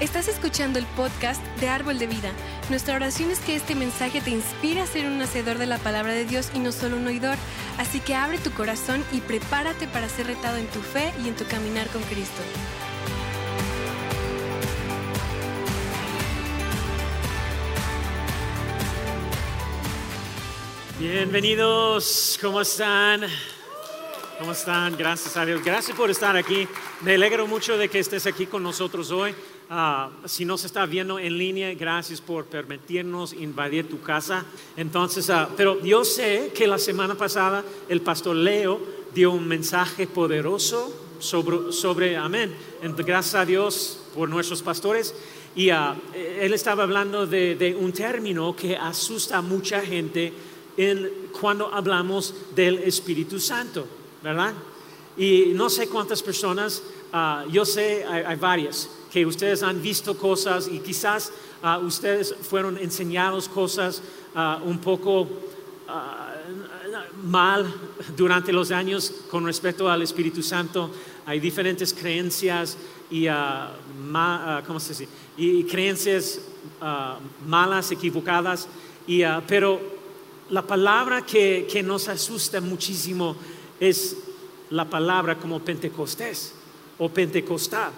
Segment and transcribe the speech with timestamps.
[0.00, 2.30] Estás escuchando el podcast de Árbol de Vida.
[2.70, 6.12] Nuestra oración es que este mensaje te inspire a ser un hacedor de la palabra
[6.12, 7.36] de Dios y no solo un oidor.
[7.78, 11.34] Así que abre tu corazón y prepárate para ser retado en tu fe y en
[11.34, 12.40] tu caminar con Cristo.
[21.00, 23.22] Bienvenidos, ¿cómo están?
[24.38, 24.96] ¿Cómo están?
[24.96, 25.60] Gracias a Dios.
[25.64, 26.68] Gracias por estar aquí.
[27.00, 29.34] Me alegro mucho de que estés aquí con nosotros hoy.
[29.70, 34.46] Ah, si nos está viendo en línea, gracias por permitirnos invadir tu casa.
[34.78, 38.80] Entonces, ah, pero yo sé que la semana pasada el pastor Leo
[39.14, 42.54] dio un mensaje poderoso sobre, sobre amén.
[42.80, 45.14] gracias a Dios por nuestros pastores.
[45.54, 50.32] Y ah, él estaba hablando de, de, un término que asusta a mucha gente
[50.78, 53.86] en, cuando hablamos del Espíritu Santo,
[54.22, 54.54] ¿verdad?
[55.18, 56.82] Y no sé cuántas personas,
[57.50, 63.48] yo sé, hay varias que ustedes han visto cosas y quizás ah, ustedes fueron enseñados
[63.48, 64.02] cosas
[64.34, 65.28] ah, un poco
[65.88, 66.34] ah,
[67.24, 67.66] mal
[68.16, 70.90] durante los años con respecto al Espíritu Santo.
[71.26, 72.76] Hay diferentes creencias
[73.10, 73.26] y,
[75.36, 76.40] y creencias
[77.46, 78.68] malas, equivocadas,
[79.06, 79.80] y, pero
[80.50, 83.36] la palabra que nos asusta muchísimo
[83.80, 84.16] es
[84.70, 86.54] la palabra como Pentecostés
[86.98, 87.92] o Pentecostal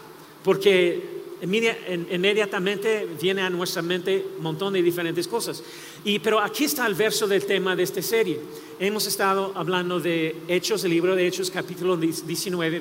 [0.45, 5.63] porque inmediatamente viene a nuestra mente un montón de diferentes cosas.
[6.05, 8.41] Y, pero aquí está el verso del tema de esta serie.
[8.79, 12.81] Hemos estado hablando de Hechos, el libro de Hechos, capítulo 19,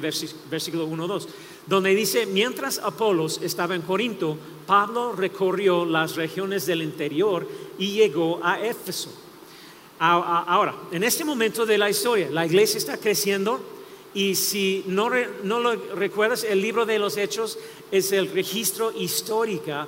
[0.49, 1.27] versículo 1, 2,
[1.67, 7.47] donde dice, mientras Apolos estaba en Corinto, Pablo recorrió las regiones del interior
[7.77, 9.11] y llegó a Éfeso.
[9.99, 13.78] Ahora, en este momento de la historia, la iglesia está creciendo,
[14.13, 17.57] y si no, lo recuerdas, el libro de los Hechos
[17.91, 19.87] es el registro histórico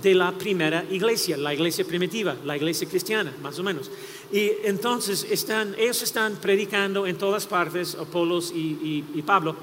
[0.00, 3.90] de la primera iglesia, la iglesia primitiva, la iglesia cristiana, más o menos.
[4.30, 9.56] Y entonces están, ellos están predicando en todas partes, Apolos y, Pablo.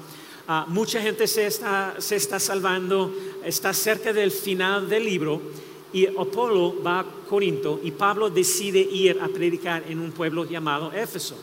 [0.48, 3.12] Ah, mucha gente se está, se está salvando,
[3.44, 5.40] está cerca del final del libro.
[5.92, 10.92] Y Apolo va a Corinto y Pablo decide ir a predicar en un pueblo llamado
[10.92, 11.36] Éfeso.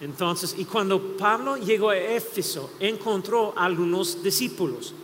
[0.00, 4.94] Entonces, y cuando Pablo llegó a Éfeso, encontró a algunos discípulos,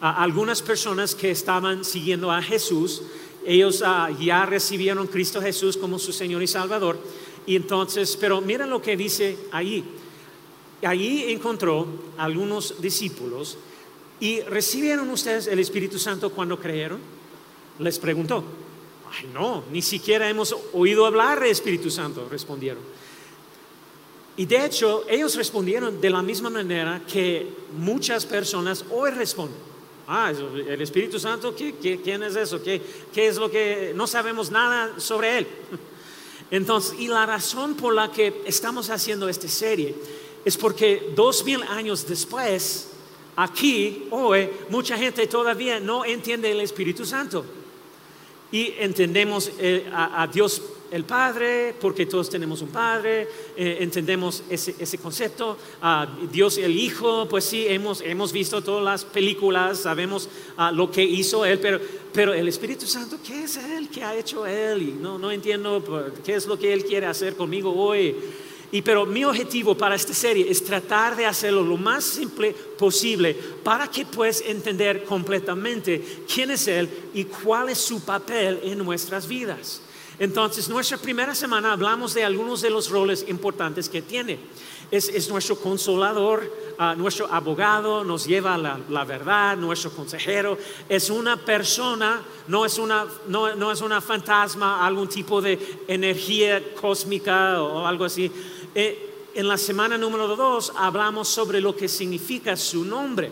[0.00, 3.02] algunas personas que estaban siguiendo a Jesús.
[3.46, 6.98] Ellos ah, ya recibieron Cristo Jesús como su Señor y Salvador.
[7.46, 9.84] Y entonces, pero miren lo que dice ahí.
[10.82, 11.86] Allí encontró
[12.16, 13.58] a algunos discípulos
[14.18, 16.98] y recibieron ustedes el Espíritu Santo cuando creyeron.
[17.78, 18.42] Les preguntó.
[19.34, 22.82] No, ni siquiera hemos oído hablar de Espíritu Santo, respondieron.
[24.36, 27.46] Y de hecho, ellos respondieron de la misma manera que
[27.76, 29.70] muchas personas hoy responden.
[30.06, 32.60] Ah, el Espíritu Santo, quién es eso?
[32.62, 32.82] ¿Qué,
[33.12, 35.46] ¿Qué es lo que no sabemos nada sobre él?
[36.50, 39.94] Entonces, y la razón por la que estamos haciendo esta serie
[40.44, 42.88] es porque dos mil años después,
[43.36, 47.44] aquí, hoy, mucha gente todavía no entiende el Espíritu Santo.
[48.50, 54.42] Y entendemos eh, a, a Dios el Padre, porque todos tenemos un Padre, eh, entendemos
[54.50, 55.56] ese, concepto.
[55.80, 60.90] Ah, Dios el Hijo, pues sí, hemos, hemos visto todas las películas, sabemos ah, lo
[60.90, 61.80] que hizo Él, pero,
[62.12, 63.88] pero el Espíritu Santo, ¿qué es Él?
[63.88, 64.82] ¿Qué ha hecho Él?
[64.82, 68.16] Y no, no entiendo pues, qué es lo que Él quiere hacer conmigo hoy.
[68.72, 73.34] Y pero mi objetivo para esta serie es tratar de hacerlo lo más simple posible
[73.64, 79.26] para que puedas entender completamente quién es Él y cuál es su papel en nuestras
[79.26, 79.82] vidas.
[80.20, 84.38] Entonces, nuestra primera semana hablamos de algunos de los roles importantes que tiene.
[84.90, 90.58] Es, nuestro consolador, ah, nuestro abogado, nos lleva la, verdad, nuestro consejero.
[90.90, 95.58] Es una persona, no es una, no, es una fantasma, algún tipo de
[95.88, 98.30] energía cósmica o algo así.
[98.74, 103.30] Eh, en la semana número dos hablamos sobre lo que significa su nombre.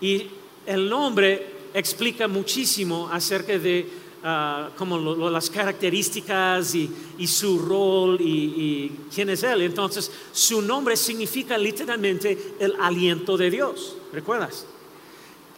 [0.00, 0.28] Y
[0.64, 4.98] el nombre explica muchísimo acerca de Ah, como
[5.30, 9.62] las características y, su rol y, quién es Él.
[9.62, 14.66] Entonces, su nombre significa literalmente el aliento de Dios, ¿recuerdas?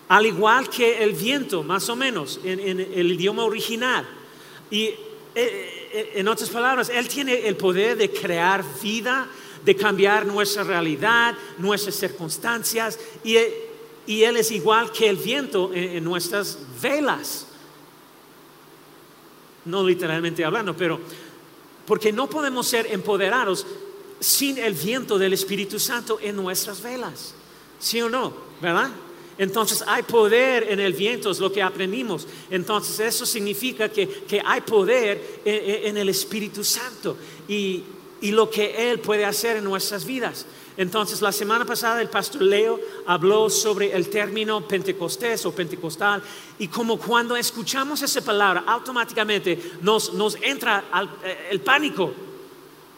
[0.08, 4.06] Al igual que el viento, más o menos, en, el idioma original.
[4.70, 4.98] Y eh,
[5.34, 9.26] eh, en otras palabras, Él tiene el poder de crear vida,
[9.64, 13.36] de cambiar nuestra realidad, nuestras circunstancias, y,
[14.06, 17.46] Él es igual que el viento en nuestras velas
[19.64, 21.00] no literalmente hablando, pero
[21.86, 23.66] porque no podemos ser empoderados
[24.20, 27.34] sin el viento del Espíritu Santo en nuestras velas.
[27.78, 28.32] ¿Sí o no?
[28.60, 28.90] ¿Verdad?
[29.38, 32.28] Entonces hay poder en el viento, es lo que aprendimos.
[32.50, 37.16] Entonces eso significa que, hay poder en, el Espíritu Santo
[37.48, 37.82] y,
[38.20, 40.44] y lo que Él puede hacer en nuestras vidas.
[40.80, 46.22] Entonces, la semana pasada el pastor Leo habló sobre el término pentecostés o pentecostal
[46.58, 50.10] y como cuando escuchamos esa palabra, automáticamente nos,
[50.40, 50.84] entra
[51.50, 52.14] el pánico.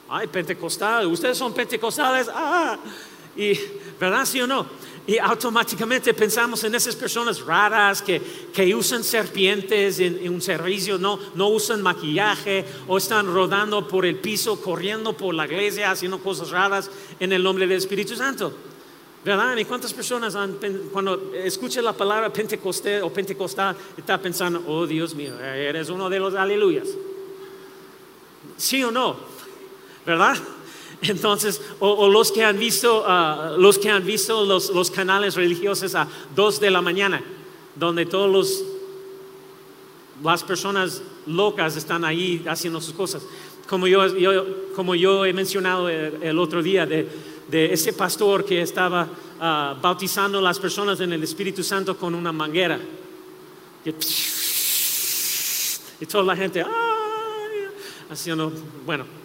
[0.09, 2.79] Ay, pentecostal, ustedes son pentecostales, ah,
[3.37, 3.59] y,
[3.99, 4.27] ¿verdad?
[4.27, 4.65] ¿Sí o no?
[5.05, 8.21] Y automáticamente pensamos en esas personas raras que,
[8.75, 14.61] usan serpientes en, un servicio, no, no usan maquillaje o están rodando por el piso,
[14.61, 16.89] corriendo por la iglesia, haciendo cosas raras
[17.19, 18.55] en el nombre del Espíritu Santo.
[19.25, 19.57] ¿Verdad?
[19.57, 20.37] ¿Y cuántas personas
[20.93, 26.19] cuando escuchan la palabra pentecostés o pentecostal, están pensando, oh Dios mío, eres uno de
[26.19, 26.89] los aleluyas?
[28.57, 29.17] ¿Sí o no?
[30.05, 30.37] ¿Verdad?
[31.03, 36.07] Entonces, o, los que han visto, ah, los, que han visto los, canales religiosos a
[36.35, 37.21] dos de la mañana,
[37.75, 38.63] donde todas
[40.23, 43.25] las personas locas están ahí haciendo sus cosas.
[43.69, 47.09] Como yo, he mencionado el, otro día de,
[47.51, 49.09] ese pastor que estaba
[49.41, 52.79] ah, bautizando a las personas en el Espíritu Santo con una manguera.
[56.01, 56.65] Y, toda la gente,
[58.11, 58.53] haciendo,
[58.85, 59.22] bueno,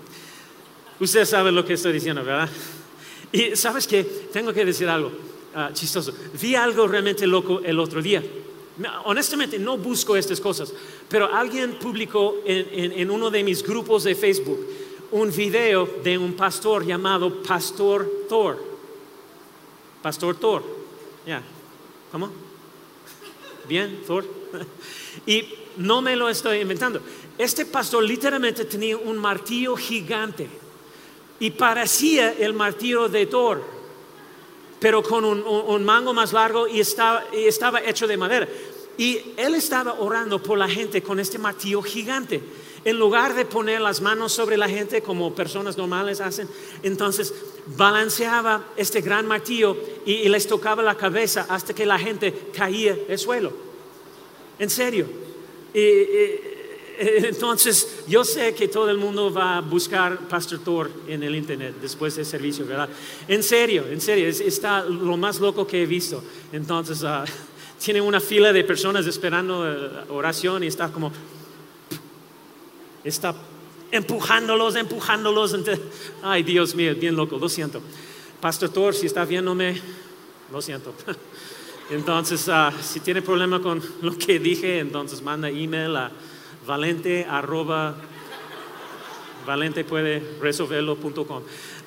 [1.00, 2.50] Usted sabe lo que estoy diciendo, ¿verdad?
[3.32, 5.12] Y sabes que tengo que decir algo
[5.54, 6.14] ah, chistoso.
[6.40, 8.24] Vi algo realmente loco el otro día.
[9.06, 10.72] Honestamente, no busco estas cosas,
[11.10, 14.60] pero alguien publicó en, uno de mis grupos de Facebook
[15.12, 18.64] un video de un pastor llamado Pastor Thor.
[20.02, 20.64] Pastor Thor.
[21.26, 21.42] Ya.
[22.12, 22.30] ¿Cómo?
[23.68, 24.26] Bien, Thor.
[25.26, 25.44] y
[25.78, 27.02] no me lo estoy inventando.
[27.38, 30.48] Este pastor literalmente tenía un martillo gigante
[31.40, 33.64] y parecía el martillo de Thor,
[34.80, 37.24] pero con un, mango más largo y estaba,
[37.86, 38.48] hecho de madera.
[38.98, 42.42] Y él estaba orando por la gente con este martillo gigante.
[42.84, 46.48] En lugar de poner las manos sobre la gente como personas normales hacen,
[46.84, 47.34] entonces
[47.76, 49.76] balanceaba este gran martillo
[50.06, 53.52] y, les tocaba la cabeza hasta que la gente caía al suelo.
[54.58, 55.08] En serio.
[57.00, 61.76] Entonces, yo sé que todo el mundo va a buscar Pastor Thor en el internet
[61.80, 62.90] después del servicio, ¿verdad?
[63.28, 66.24] En serio, en serio, está lo más loco que he visto.
[66.52, 67.24] Entonces, uh,
[67.84, 71.12] tiene una fila de personas esperando eh, oración y está como,
[73.04, 73.36] está
[73.92, 75.56] empujándolos, empujándolos.
[76.24, 77.80] Ay, Dios mío, bien loco, lo siento.
[78.42, 79.80] Pastor Thor, si está viéndome,
[80.52, 80.96] lo siento.
[81.92, 86.12] Entonces, uh, si tiene problema con lo que dije, entonces manda email a
[86.68, 87.96] valente arroba
[89.46, 91.42] valente puede resolverlo.com.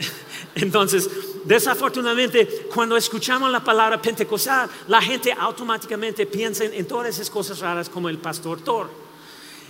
[0.55, 1.09] Entonces,
[1.44, 7.91] desafortunadamente, cuando escuchamos la palabra pentecostal, la gente automáticamente piensa en, todas esas cosas raras
[7.91, 8.88] como el pastor Thor.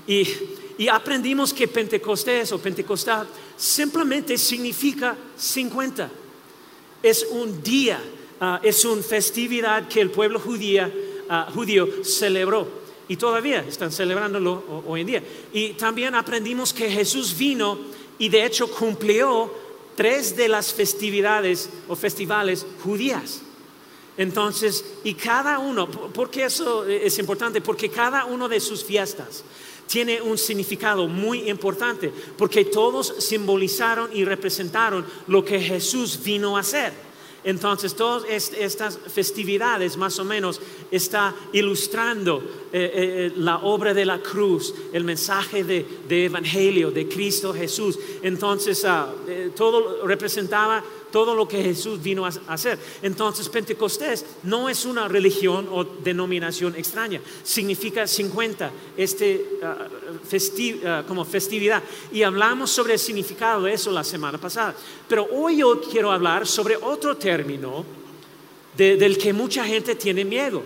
[0.07, 0.27] Y,
[0.91, 6.09] aprendimos que Pentecostés o Pentecostal simplemente significa 50.
[7.03, 8.01] Es un día,
[8.41, 10.91] ah, es una festividad que el pueblo judía,
[11.29, 12.80] ah, judío celebró
[13.11, 15.25] y todavía están celebrándolo hoy en día.
[15.53, 17.77] Y también aprendimos que Jesús vino
[18.21, 19.53] y de hecho cumplió
[19.97, 23.43] tres de las festividades o festivales judías.
[24.17, 27.61] Entonces, y cada uno, ¿por qué eso es importante?
[27.61, 29.43] Porque cada uno de sus fiestas
[29.89, 36.61] tiene un significado muy importante, porque todos simbolizaron y representaron lo que Jesús vino a
[36.61, 37.10] hacer.
[37.45, 44.05] Entonces, todas estas festividades más o menos está ilustrando eh, eh, eh, la obra de
[44.05, 47.99] la cruz, el mensaje de, evangelio de Cristo Jesús.
[48.23, 49.13] Entonces, ah,
[49.57, 52.79] todo representaba todo lo que Jesús vino a hacer.
[53.03, 59.89] Entonces, Pentecostés no es una religión o denominación extraña, significa 50, este, ah,
[60.85, 61.83] ah, como festividad.
[62.13, 64.75] Y hablamos sobre el significado de eso la semana pasada.
[65.09, 67.85] Pero hoy yo quiero hablar sobre otro término
[68.77, 70.63] del que mucha gente tiene miedo.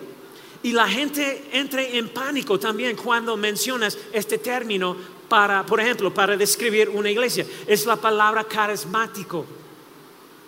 [0.63, 4.97] Y la gente entra en pánico también cuando mencionas este término
[5.29, 7.45] para, por ejemplo, para describir una iglesia.
[7.67, 9.45] Es la palabra carismático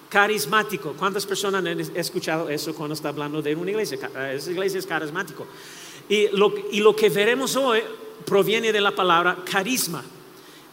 [0.08, 0.94] carismático.
[0.98, 3.98] ¿Cuántas personas han escuchado eso cuando está hablando de una iglesia?
[4.16, 5.46] Eh, esa iglesia es carismático.
[6.08, 7.80] Y lo, y lo que veremos hoy
[8.24, 10.04] proviene de la palabra carisma.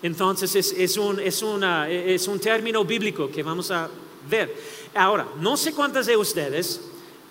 [0.02, 3.90] Entonces es, es, un, es, una, es un término bíblico que vamos a
[4.30, 4.54] ver.
[4.94, 6.82] Ahora, no sé cuántas de ustedes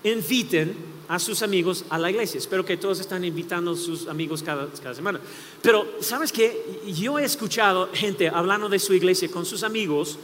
[0.04, 2.38] inviten a sus amigos a la iglesia.
[2.38, 5.20] Espero que todos están invitando a sus amigos cada, cada semana.
[5.60, 6.80] Pero, ¿sabes qué?
[6.86, 10.18] Yo he escuchado gente hablando de su iglesia con sus amigos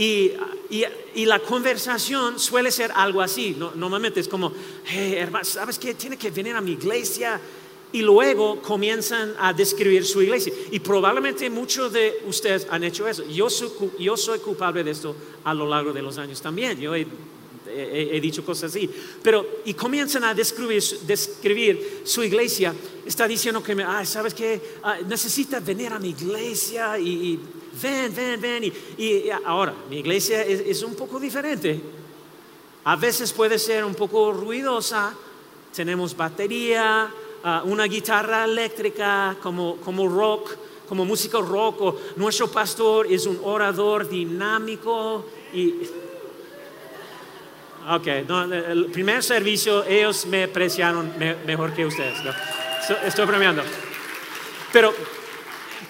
[0.00, 0.32] Y,
[0.70, 3.54] y- y la conversación suele ser algo así.
[3.58, 4.50] No- normalmente es como,
[4.86, 5.92] hey, hermano, ¿sabes qué?
[5.92, 7.38] Tiene que venir a mi iglesia.
[7.92, 10.52] Y luego comienzan a describir su iglesia.
[10.70, 13.26] Y probablemente muchos de ustedes han hecho eso.
[13.28, 15.14] Yo soy, yo soy culpable de esto
[15.44, 16.80] a lo largo de los años también.
[16.80, 17.02] Yo he,
[17.68, 18.88] he- he dicho cosas así.
[19.22, 22.72] Pero, y comienzan a describir, describir su iglesia.
[23.04, 24.60] Está diciendo que, me, "Ay, ¿sabes qué?
[24.82, 24.98] Ah,
[25.66, 27.40] venir a mi iglesia y, y
[27.82, 28.64] ven, ven, ven.
[28.64, 31.80] Y, y ahora, mi iglesia es, un poco diferente.
[32.84, 35.14] A veces puede ser un poco ruidosa.
[35.74, 37.10] Tenemos batería,
[37.44, 40.50] ah, una guitarra eléctrica como, como rock,
[40.88, 41.96] como música rock.
[42.16, 45.74] Nuestro pastor es un orador dinámico y...
[47.88, 52.18] Ok, el primer servicio ellos me apreciaron me- mejor que ustedes.
[53.06, 53.62] Estoy bromeando.
[54.70, 54.92] Pero,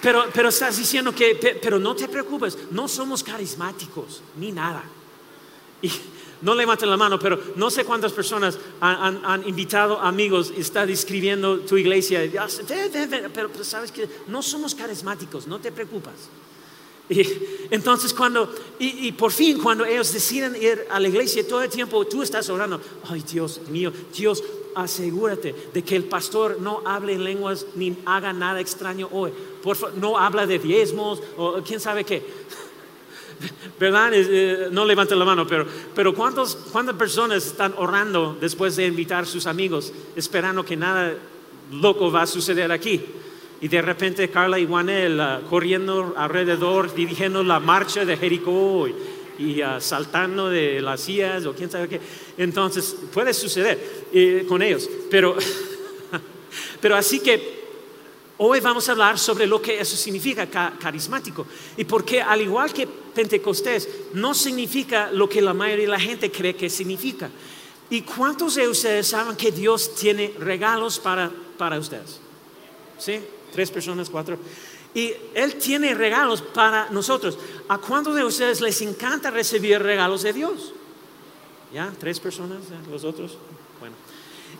[0.01, 4.83] pero, pero estás diciendo que, pe- pero no te preocupes, no somos carismáticos ni nada.
[5.81, 5.91] Y
[6.41, 11.77] no levanten la mano, pero no sé cuántas personas han, invitado amigos, está describiendo tu
[11.77, 12.21] iglesia.
[13.33, 16.13] Pero, sabes que no somos carismáticos, no te preocupes.
[17.09, 17.21] Y
[17.71, 21.69] entonces cuando, y, y por fin cuando ellos deciden ir a la iglesia todo el
[21.69, 22.79] tiempo, tú estás orando,
[23.09, 24.41] ay Dios mío, Dios,
[24.75, 29.31] asegúrate de que el pastor no hable en lenguas ni haga nada extraño hoy.
[29.61, 32.23] Por favor, no habla de diezmos o quién sabe qué.
[33.79, 34.11] ¿Verdad?
[34.13, 35.65] Eh, no levanten la mano, pero,
[35.95, 41.15] pero ¿cuántos, ¿cuántas personas están orando después de invitar a sus amigos, esperando que nada
[41.71, 43.03] loco va a suceder aquí?
[43.61, 48.95] Y de repente Carla y Juanel ah, corriendo alrededor, dirigiendo la marcha de Jericó y,
[49.43, 52.01] y, ah, saltando de las sillas o quién sabe qué.
[52.37, 54.89] Entonces puede suceder eh, con ellos.
[55.11, 55.35] Pero,
[56.81, 57.60] pero así que
[58.43, 61.45] Hoy vamos a hablar sobre lo que eso significa ca- carismático.
[61.77, 66.31] Y porque al igual que Pentecostés, no significa lo que la mayoría de la gente
[66.31, 67.29] cree que significa.
[67.91, 72.19] ¿Y cuántos de ustedes saben que Dios tiene regalos para, para ustedes?
[72.97, 73.19] ¿Sí?
[73.53, 74.39] Tres personas, cuatro.
[74.95, 77.37] Y Él tiene regalos para nosotros.
[77.67, 80.73] ¿A cuántos de ustedes les encanta recibir regalos de Dios?
[81.71, 81.93] ¿Ya?
[81.99, 82.57] ¿Tres personas?
[82.89, 83.37] ¿Los otros?
[83.79, 83.95] Bueno.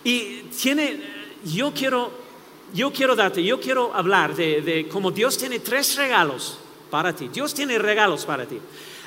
[0.04, 1.02] Y tiene,
[1.44, 2.12] yo quiero,
[2.72, 6.58] yo quiero darte, yo quiero hablar de, cómo Dios tiene tres regalos
[6.90, 7.28] para ti.
[7.28, 8.58] Dios tiene regalos para ti.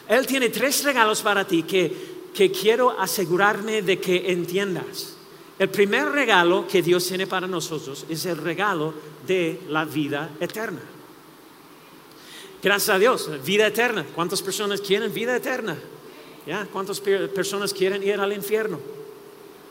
[0.08, 5.16] Él tiene tres regalos para ti que, que quiero asegurarme de que entiendas.
[5.58, 8.94] El primer regalo que Dios tiene para nosotros es el regalo
[9.26, 10.82] de la vida eterna.
[12.62, 14.06] Gracias a Dios, vida eterna.
[14.16, 15.78] ¿Cuántas personas quieren vida eterna?
[16.46, 16.68] ¿Ya?
[16.72, 18.80] ¿Cuántas pe- personas quieren ir al infierno?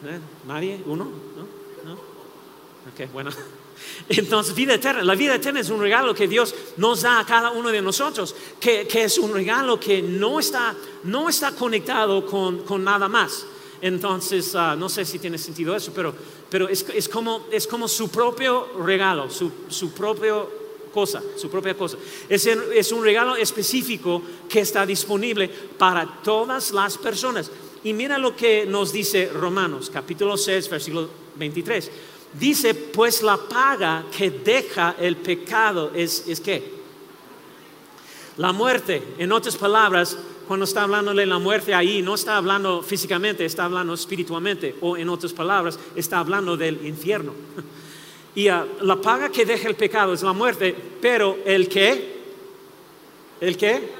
[0.04, 0.18] ¿Eh?
[0.46, 0.80] ¿Nadie?
[0.86, 1.04] ¿Uno?
[1.04, 1.90] ¿No?
[1.90, 1.94] ¿No?
[1.94, 3.30] Ok, bueno.
[4.08, 5.02] Entonces, vida eterna.
[5.02, 8.34] La vida eterna es un regalo que Dios nos da a cada uno de nosotros,
[8.60, 13.46] que, que es un regalo que no está, no está conectado con, con nada más.
[13.80, 16.14] Entonces, ah, no sé si tiene sentido eso, pero,
[16.48, 21.76] pero es, es como, es como su propio regalo, su, su propio cosa, su propia
[21.76, 21.98] cosa.
[22.28, 27.50] Es, es un regalo específico que está disponible para todas las personas.
[27.82, 31.90] Y mira lo que nos dice Romanos, capítulo 6, versículo 23.
[32.38, 36.74] Dice, pues la paga que deja el pecado es, es qué?
[38.38, 42.82] La muerte, en otras palabras, cuando está hablando de la muerte ahí, no está hablando
[42.82, 47.32] físicamente, está hablando espiritualmente, o en otras palabras, está hablando del infierno.
[48.36, 52.20] Y ah, la paga que deja el pecado es la muerte, pero el que,
[53.40, 53.92] el que,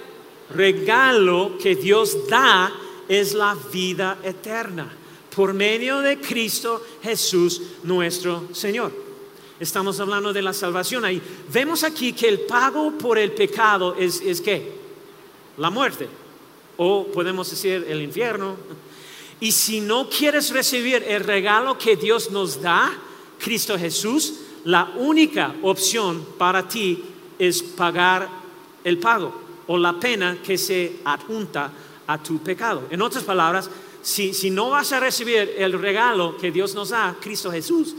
[0.51, 2.73] regalo que Dios da
[3.09, 4.93] es la vida eterna
[5.35, 8.93] por medio de Cristo Jesús nuestro Señor.
[9.59, 11.21] Estamos hablando de la salvación ahí.
[11.53, 14.73] Vemos aquí que el pago por el pecado es, es qué?
[15.59, 16.09] La muerte.
[16.77, 18.57] O podemos decir el infierno.
[19.41, 22.93] Y si no quieres recibir el regalo que Dios nos da,
[23.39, 27.05] Cristo Jesús, la única opción para ti
[27.39, 28.29] es pagar
[28.83, 29.35] el pago
[29.67, 31.73] o la pena que se adjunta
[32.07, 32.85] a tu pecado.
[32.91, 33.71] En otras palabras,
[34.05, 37.95] si, si no vas a recibir el regalo que Dios nos da, Cristo Jesús,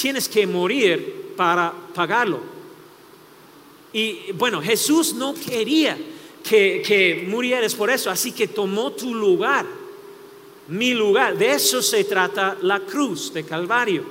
[0.00, 2.38] tienes que morir para pagarlo.
[3.92, 5.98] Y bueno, Jesús no quería
[6.44, 9.66] que, que murieras por eso, así que tomó tu lugar,
[10.68, 11.36] mi lugar.
[11.36, 14.04] De eso se trata la cruz de Calvario.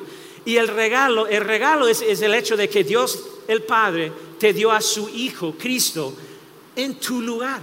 [0.44, 3.18] Y el regalo, el regalo es, es el hecho de que Dios
[3.48, 6.14] el Padre te dio a su Hijo, Cristo,
[6.76, 7.62] en tu lugar.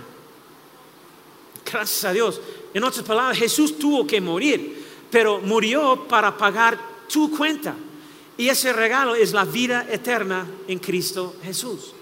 [1.71, 2.41] Gracias a Dios.
[2.77, 6.79] En otras palabras, Jesús tuvo que morir, pero murió para pagar
[7.11, 7.75] tu cuenta.
[8.37, 11.95] Y ese regalo es la vida eterna en Cristo Jesús.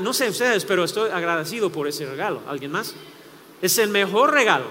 [0.00, 2.40] No sé ustedes, pero estoy agradecido por ese regalo.
[2.46, 2.94] ¿Alguien más?
[3.60, 4.66] Es el mejor regalo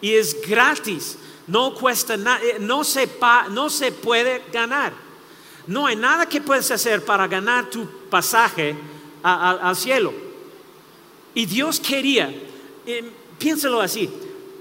[0.00, 1.18] y es gratis.
[1.46, 3.08] No cuesta nada, no, se
[3.50, 4.92] no se puede ganar.
[5.68, 8.74] No hay nada que puedes hacer para ganar tu pasaje
[9.22, 10.12] al cielo.
[11.32, 12.34] Y Dios quería,
[12.84, 14.10] eh, piénsalo así,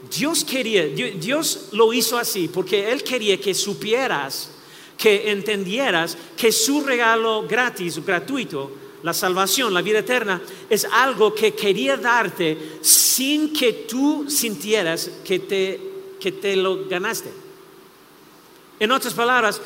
[0.08, 4.52] Dios quería, Dios lo hizo así porque Él quería que supieras,
[4.98, 8.72] que entendieras que su regalo gratis, gratuito,
[9.04, 15.40] la salvación, la vida eterna, es algo que quería darte sin que tú sintieras que
[15.40, 15.80] te,
[16.20, 17.32] que te lo ganaste.
[18.80, 19.62] En otras palabras,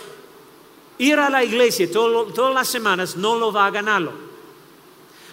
[0.98, 4.12] ir a la iglesia todas las semanas no lo va a ganarlo.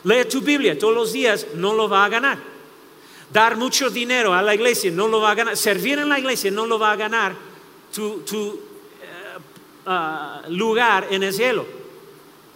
[0.05, 2.50] Leer tu Biblia todos los días no lo va a ganar.
[3.33, 5.57] Dar mucho dinero a la iglesia no lo va a ganar.
[5.57, 7.37] Servir en la iglesia no lo va a ganar
[7.95, 8.25] tu,
[9.03, 9.39] eh,
[9.87, 11.65] ah, lugar en el cielo.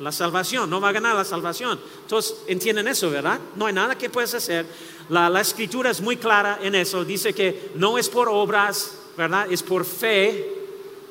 [0.01, 1.79] La salvación, no va a ganar la salvación.
[2.03, 3.39] Entonces, entienden eso, ¿verdad?
[3.55, 4.67] No hay nada que puedes hacer.
[5.09, 7.05] La, la escritura es muy clara en eso.
[7.05, 9.47] Dice que no es por obras, ¿verdad?
[9.53, 10.53] Es por fe.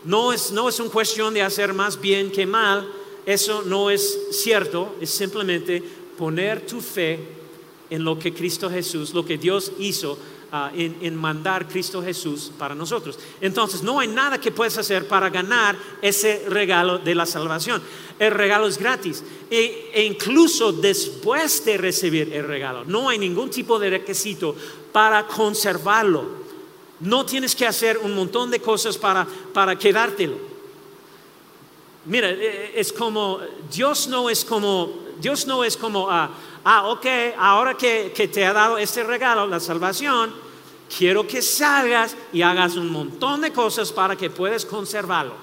[0.03, 2.91] No es, no es una cuestión de hacer más bien que mal.
[3.25, 4.98] Eso no es cierto.
[5.00, 5.82] Es simplemente
[6.17, 7.42] poner tu fe
[7.90, 10.18] en lo que Cristo Jesús, lo que Dios hizo
[10.52, 13.20] ah, en, mandar Cristo Jesús para nosotros.
[13.42, 17.82] Entonces, no hay nada que puedes hacer para ganar ese regalo de la salvación.
[18.20, 19.24] El regalo es gratis.
[19.50, 24.56] E, e, incluso después de recibir el regalo, no hay ningún tipo de requisito
[24.92, 26.44] para conservarlo.
[27.00, 30.54] No tienes que hacer un montón de cosas para, para quedártelo.
[32.06, 33.40] Mira, e, e, es como,
[33.72, 36.29] Dios no es como, Dios no es como, ah,
[36.63, 37.05] ah, ok,
[37.38, 40.34] ahora que, te ha dado este regalo, la salvación,
[40.98, 45.36] quiero que salgas y hagas un montón de cosas para que puedas conservarlo.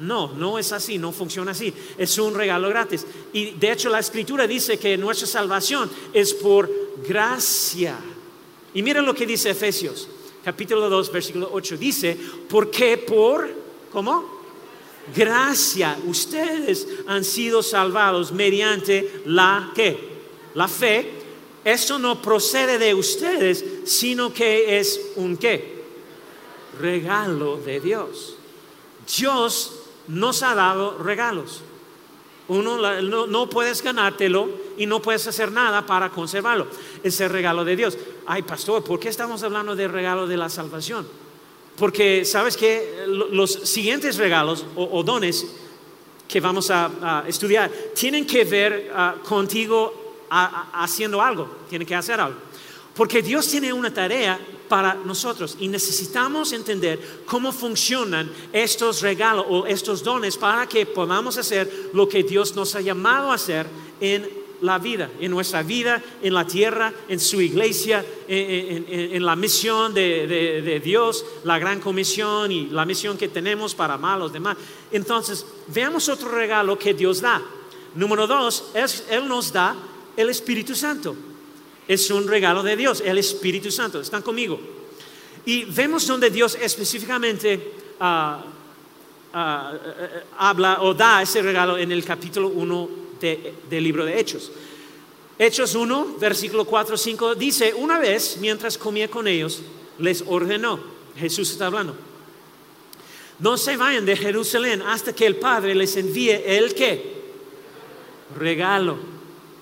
[0.00, 1.72] No, no es así, no funciona así.
[1.96, 3.06] Es un regalo gratis.
[3.32, 6.68] Y de hecho la escritura dice que nuestra salvación es por
[7.06, 7.96] gracia.
[8.74, 10.08] Y miren lo que dice Efesios,
[10.44, 11.76] capítulo 2, versículo 8.
[11.76, 13.48] Dice, porque por,
[13.92, 14.33] ¿cómo?
[15.14, 19.72] Gracia, ustedes han sido salvados mediante la
[20.54, 21.10] la fe,
[21.64, 25.82] eso no procede de ustedes, sino que es un qué?
[26.80, 28.36] Regalo de Dios.
[29.18, 31.62] Dios nos ha dado regalos.
[32.46, 32.76] Uno
[33.26, 36.66] no, puedes ganártelo y no puedes hacer nada para conservarlo.
[37.02, 37.96] Es el regalo de Dios.
[38.26, 41.06] Ay, pastor, ¿por qué estamos hablando del regalo de la salvación?
[41.76, 45.46] Porque sabes que los siguientes regalos o, dones
[46.28, 49.92] que vamos a, estudiar tienen que ver ah, contigo
[50.30, 52.38] haciendo algo, tiene que hacer algo.
[52.94, 59.66] Porque Dios tiene una tarea para nosotros y necesitamos entender cómo funcionan estos regalos o
[59.66, 63.66] estos dones para que podamos hacer lo que Dios nos ha llamado a hacer
[64.00, 69.92] en la vida, en nuestra vida, en la tierra, en su iglesia, en, la misión
[69.92, 74.56] de, Dios, la gran comisión y la misión que tenemos para amar a los demás.
[74.90, 77.42] Entonces, veamos otro regalo que Dios da.
[77.94, 78.72] Número dos,
[79.10, 79.76] Él nos da
[80.16, 81.14] el Espíritu Santo.
[81.86, 84.00] Es un regalo de Dios, el Espíritu Santo.
[84.00, 84.58] ¿Están conmigo?
[85.44, 88.42] Y vemos donde Dios específicamente ah,
[89.34, 89.72] ah,
[90.38, 94.52] habla o da ese regalo en el capítulo 1 del libro de Hechos.
[95.38, 99.62] Hechos 1, versículo 4, 5 dice, una vez mientras comía con ellos,
[99.98, 100.78] les ordenó,
[101.16, 101.96] Jesús está hablando,
[103.40, 107.24] no se vayan de Jerusalén hasta que el Padre les envíe el qué?
[108.38, 108.96] Regalo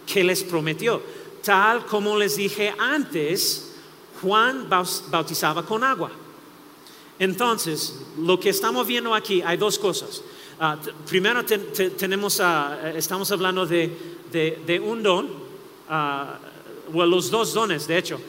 [0.07, 1.03] que les prometió.
[1.43, 3.73] Tal como les dije antes,
[4.21, 6.11] Juan bautizaba con agua.
[7.19, 10.23] Entonces, lo que estamos viendo aquí, hay dos cosas.
[10.65, 12.41] Ah, primero, tenemos,
[12.95, 15.29] estamos hablando de, un don,
[16.95, 18.21] o los dos dones, de hecho,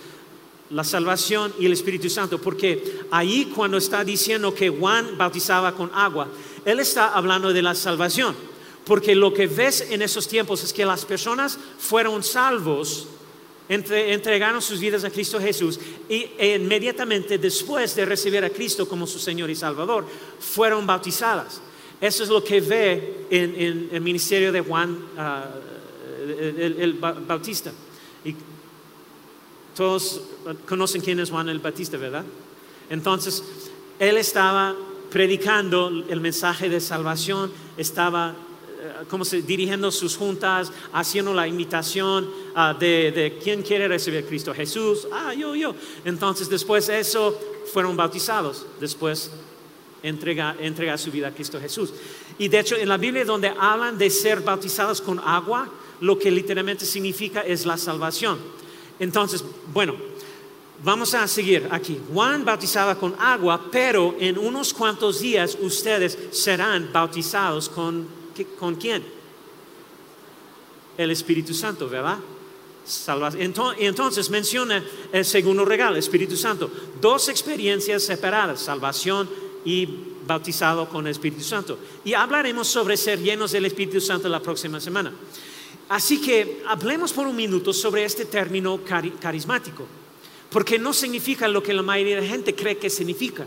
[0.72, 5.92] la salvación y el Espíritu Santo, porque ahí cuando está diciendo que Juan bautizaba con
[5.94, 6.28] agua,
[6.66, 8.36] él está hablando de la salvación.
[8.84, 13.10] Porque lo que ves en esos tiempos es que las personas fueron salvos,
[13.70, 19.06] entregaron sus vidas a Cristo Jesús y e inmediatamente después de recibir a Cristo como
[19.06, 20.08] su Señor y Salvador,
[20.40, 21.62] fueron bautizadas.
[22.04, 25.46] Eso es lo que ve en, el ministerio de Juan ah,
[26.20, 27.72] el, Bautista.
[28.26, 28.36] Y
[29.74, 30.20] todos
[30.68, 32.26] conocen quién es Juan el Bautista, ¿verdad?
[32.90, 33.42] Entonces,
[34.00, 34.76] él estaba
[35.12, 38.36] predicando el mensaje de salvación, estaba
[39.10, 44.54] como se, dirigiendo sus juntas, haciendo la invitación ah, de, quién quiere recibir a Cristo.
[44.54, 45.74] Jesús, ah, yo, yo.
[46.04, 47.40] Entonces después de eso
[47.72, 49.32] fueron bautizados, después
[50.04, 51.94] entrega, entrega su vida a Cristo Jesús.
[52.38, 55.70] Y de hecho en la Biblia donde hablan de ser bautizados con agua,
[56.02, 58.38] lo que literalmente significa es la salvación.
[59.00, 59.96] Entonces, bueno,
[60.84, 61.98] Vamos a seguir aquí.
[62.12, 68.06] Juan bautizaba con agua, pero en unos cuantos días ustedes serán bautizados con,
[68.60, 69.02] ¿con quién?
[70.98, 72.18] El Espíritu Santo, ¿verdad?
[73.80, 76.70] Entonces menciona el segundo regalo, Espíritu Santo.
[77.00, 79.30] Dos experiencias separadas, salvación
[79.66, 79.88] y
[80.26, 81.78] bautizado con el Espíritu Santo.
[82.04, 85.14] Y hablaremos sobre ser llenos del Espíritu Santo la próxima semana.
[85.90, 88.80] Así que hablemos por un minuto sobre este término
[89.20, 89.86] carismático
[90.54, 93.46] porque no significa lo que la mayoría de la gente cree que significa.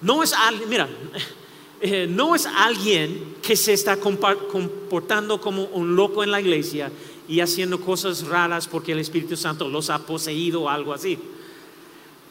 [0.00, 0.34] No es,
[0.66, 0.88] mira,
[1.80, 6.90] eh, no es alguien que se está comportando como un loco en la iglesia
[7.28, 11.18] y haciendo cosas raras porque el Espíritu Santo los ha poseído o algo así.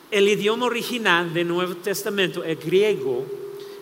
[0.09, 3.25] El idioma original del Nuevo Testamento, el griego,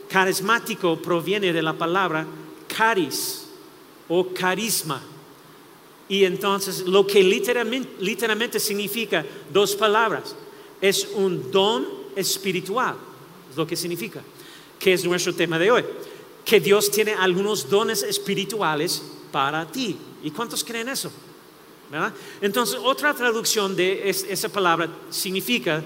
[0.10, 2.26] carismático, proviene de la palabra
[2.68, 3.48] caris
[4.08, 5.02] o carisma
[6.08, 10.36] y entonces lo que literalmente, significa dos palabras
[10.82, 12.96] es un don espiritual,
[13.50, 14.22] es lo que significa,
[14.78, 15.84] que es nuestro tema de hoy.
[16.44, 19.98] Que Dios tiene algunos dones espirituales para ti.
[20.24, 21.12] ¿Y cuántos creen eso?
[22.40, 25.84] Entonces, otra traducción de esa palabra significa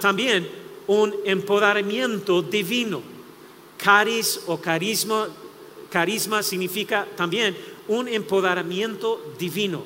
[0.00, 0.48] también
[0.86, 3.02] un empoderamiento divino.
[3.76, 5.28] Caris o carisma,
[5.88, 7.56] carisma significa también
[7.88, 9.84] un empoderamiento divino.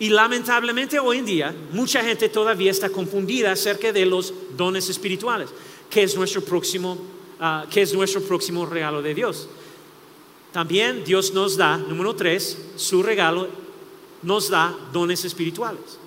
[0.00, 5.50] Y lamentablemente hoy en día mucha gente todavía está confundida acerca de los dones espirituales,
[5.88, 6.98] que es nuestro próximo,
[7.38, 9.48] ah, que es nuestro próximo regalo de Dios.
[10.52, 13.46] También Dios nos da, número tres, su regalo
[14.22, 15.99] nos da dones espirituales.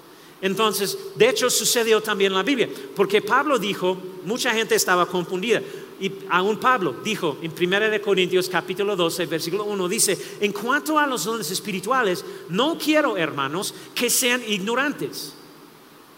[0.43, 5.62] Entonces, de hecho sucedió también en la Biblia, porque Pablo dijo, mucha gente estaba confundida.
[6.01, 11.08] Y aún Pablo dijo en 1 Corintios capítulo 12, versículo 1, dice, en cuanto a
[11.08, 15.34] los dones espirituales, no quiero, hermanos, que sean ignorantes.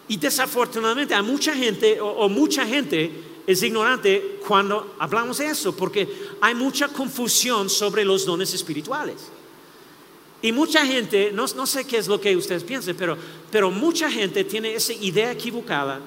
[0.08, 3.12] Y desafortunadamente a mucha gente, o, mucha gente
[3.46, 6.10] es ignorante cuando hablamos de eso, porque
[6.42, 9.30] hay mucha confusión sobre los dones espirituales.
[10.46, 13.18] Y mucha gente, no, sé qué es lo que ustedes piensan, pero,
[13.56, 16.02] pero mucha gente tiene esa idea equivocada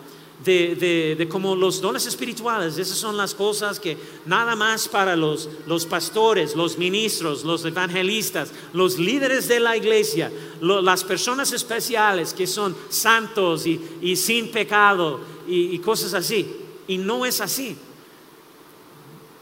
[0.45, 5.49] de, de, como los dones espirituales, esas son las cosas que nada más para los,
[5.67, 10.31] los pastores, los ministros, los evangelistas, los líderes de la iglesia,
[10.61, 16.55] las personas especiales que son santos y, sin pecado y, cosas así.
[16.87, 17.79] Y no es así.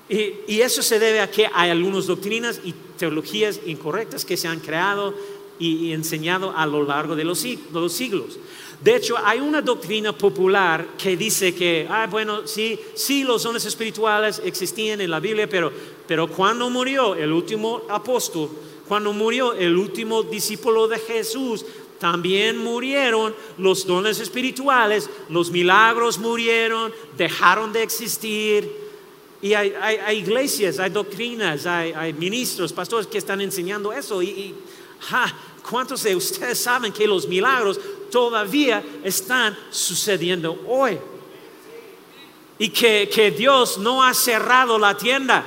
[0.09, 4.47] Y, y, eso se debe a que hay algunas doctrinas y teologías incorrectas que se
[4.47, 5.13] han creado
[5.59, 8.39] y, enseñado a lo largo de los, siglos.
[8.83, 13.65] De hecho, hay una doctrina popular que dice que, ah, bueno, sí, sí, los dones
[13.65, 15.73] espirituales existían en la Biblia, pero,
[16.07, 18.51] pero cuando murió el último apóstol,
[18.87, 21.65] cuando murió el último discípulo de Jesús,
[21.99, 28.87] también murieron los dones espirituales, los milagros murieron, dejaron de existir.
[29.43, 29.73] Y hay,
[30.17, 34.23] iglesias, hay doctrinas, hay, ministros, pastores que están enseñando eso.
[34.23, 34.55] Y,
[35.69, 37.79] ¿cuántos de ustedes saben que los milagros
[38.11, 40.99] todavía están sucediendo hoy.
[42.59, 45.45] Y que, Dios no ha cerrado la tienda.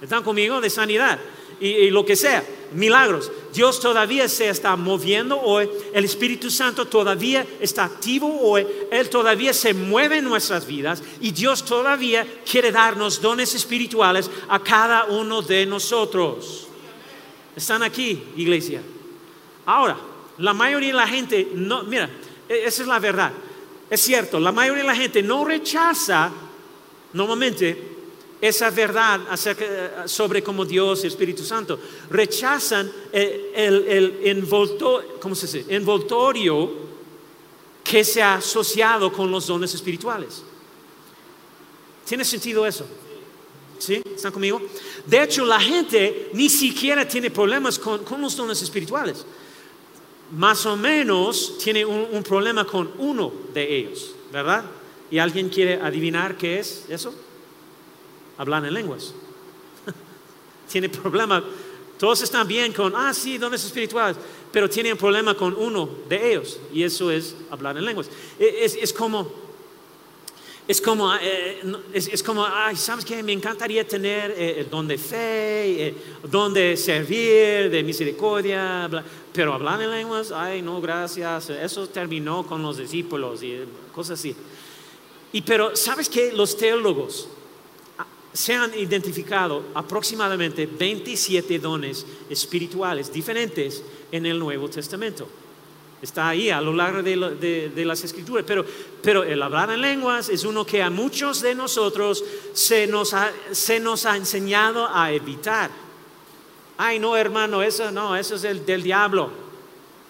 [0.00, 0.60] ¿Están conmigo?
[0.60, 1.18] De sanidad.
[1.60, 3.30] Y, lo que sea, milagros.
[3.52, 9.52] Dios todavía se está moviendo hoy, el Espíritu Santo todavía está activo hoy, Él todavía
[9.52, 15.42] se mueve en nuestras vidas y Dios todavía quiere darnos dones espirituales a cada uno
[15.42, 16.68] de nosotros.
[17.54, 18.82] ¿Están aquí, iglesia?
[19.66, 19.98] Ahora,
[20.38, 22.08] la mayoría de la gente no, mira,
[22.48, 23.32] e, esa es la verdad.
[23.90, 26.32] Es cierto, la mayoría de la gente no rechaza
[27.12, 27.90] normalmente
[28.40, 31.78] esa verdad eh, sobre cómo Dios y Espíritu Santo.
[32.10, 34.20] Rechazan el, el,
[35.68, 36.72] envoltorio
[37.84, 40.42] que se ha asociado con los dones espirituales.
[42.04, 42.86] ¿Tiene sentido eso?
[43.82, 44.00] ¿Sí?
[44.14, 44.62] ¿Están conmigo?
[45.06, 49.24] De hecho, la gente ni siquiera tiene problemas con, con los dones espirituales
[50.32, 54.64] más o menos tiene un, problema con uno de ellos, ¿verdad?
[55.10, 57.14] ¿Y alguien quiere adivinar qué es eso?
[58.38, 59.12] Hablar en lenguas.
[60.72, 61.44] tiene problema.
[61.98, 64.16] Todos están bien con, ah, sí, dones espirituales,
[64.50, 68.08] pero tienen problema con uno de ellos, y eso es hablar en lenguas.
[68.38, 69.41] E, es como
[70.68, 71.60] es como, eh,
[71.92, 73.20] es, como, ay, ¿sabes qué?
[73.22, 75.94] Me encantaría tener eh, el don de fe, eh,
[76.30, 78.88] don de servir, de misericordia,
[79.32, 81.50] pero hablar en lenguas, ay, no, gracias.
[81.50, 83.58] Eso terminó con los discípulos y
[83.92, 84.36] cosas así.
[85.32, 86.32] Y pero, ¿sabes qué?
[86.32, 87.28] Los teólogos
[87.98, 95.26] ah, se han identificado aproximadamente 27 dones espirituales diferentes en el Nuevo Testamento.
[96.02, 98.44] Está ahí a lo largo de, las escrituras.
[98.44, 104.16] Pero, el hablar en lenguas es uno que a muchos de nosotros se nos ha,
[104.16, 105.70] enseñado a evitar.
[106.76, 109.30] Ay, no, hermano, eso no, eso es del, del diablo.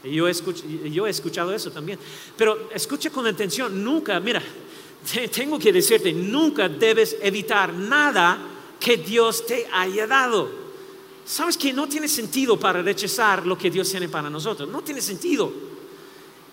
[0.02, 1.98] Yo he escuchado eso también.
[2.38, 4.42] Pero escucha con atención, nunca, mira,
[5.34, 8.38] tengo que decirte, nunca debes evitar nada
[8.80, 10.62] que Dios te haya dado.
[11.26, 14.68] Sabes que no tiene sentido para rechazar lo que Dios tiene para nosotros.
[14.68, 15.71] No tiene sentido.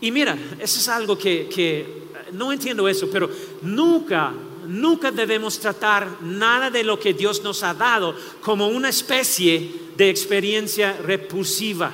[0.02, 1.88] Y mira, eso es algo que,
[2.32, 3.30] no entiendo eso, pero
[3.62, 4.32] nunca,
[4.66, 10.10] nunca debemos tratar nada de lo que Dios nos ha dado como una especie de
[10.10, 11.92] experiencia repulsiva.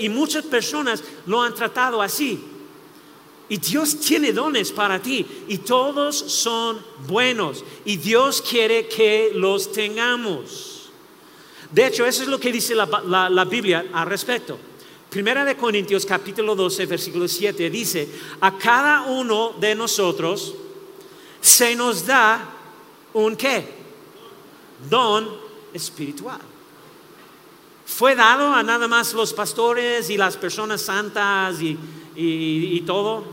[0.00, 2.40] y muchas personas lo han tratado así.
[3.50, 9.72] Y Dios tiene dones para ti y todos son buenos y Dios quiere que los
[9.72, 10.90] tengamos.
[11.70, 14.58] De hecho, eso es lo que dice la Biblia al respecto.
[15.10, 18.08] Primera de Corintios capítulo 12, versículo 7 dice,
[18.40, 20.54] a cada uno de nosotros
[21.40, 22.46] se nos da
[23.14, 23.64] un qué?
[24.90, 25.26] Don
[25.72, 26.40] espiritual.
[27.86, 33.24] Fue dado a nada más los pastores y las personas santas y, todo,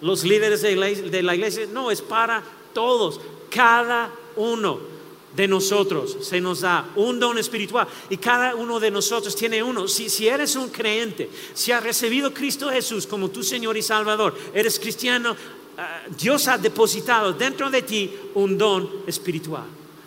[0.00, 1.66] los líderes de la iglesia.
[1.70, 2.42] No, es para
[2.72, 4.91] todos, cada uno
[5.34, 9.88] de nosotros se nos da un don espiritual y cada uno de nosotros tiene uno.
[9.88, 14.78] Si, eres un creyente, si has recibido Cristo Jesús como tu Señor y Salvador, eres
[14.78, 15.34] cristiano,
[15.78, 19.66] ah, Dios ha depositado dentro de ti un don espiritual.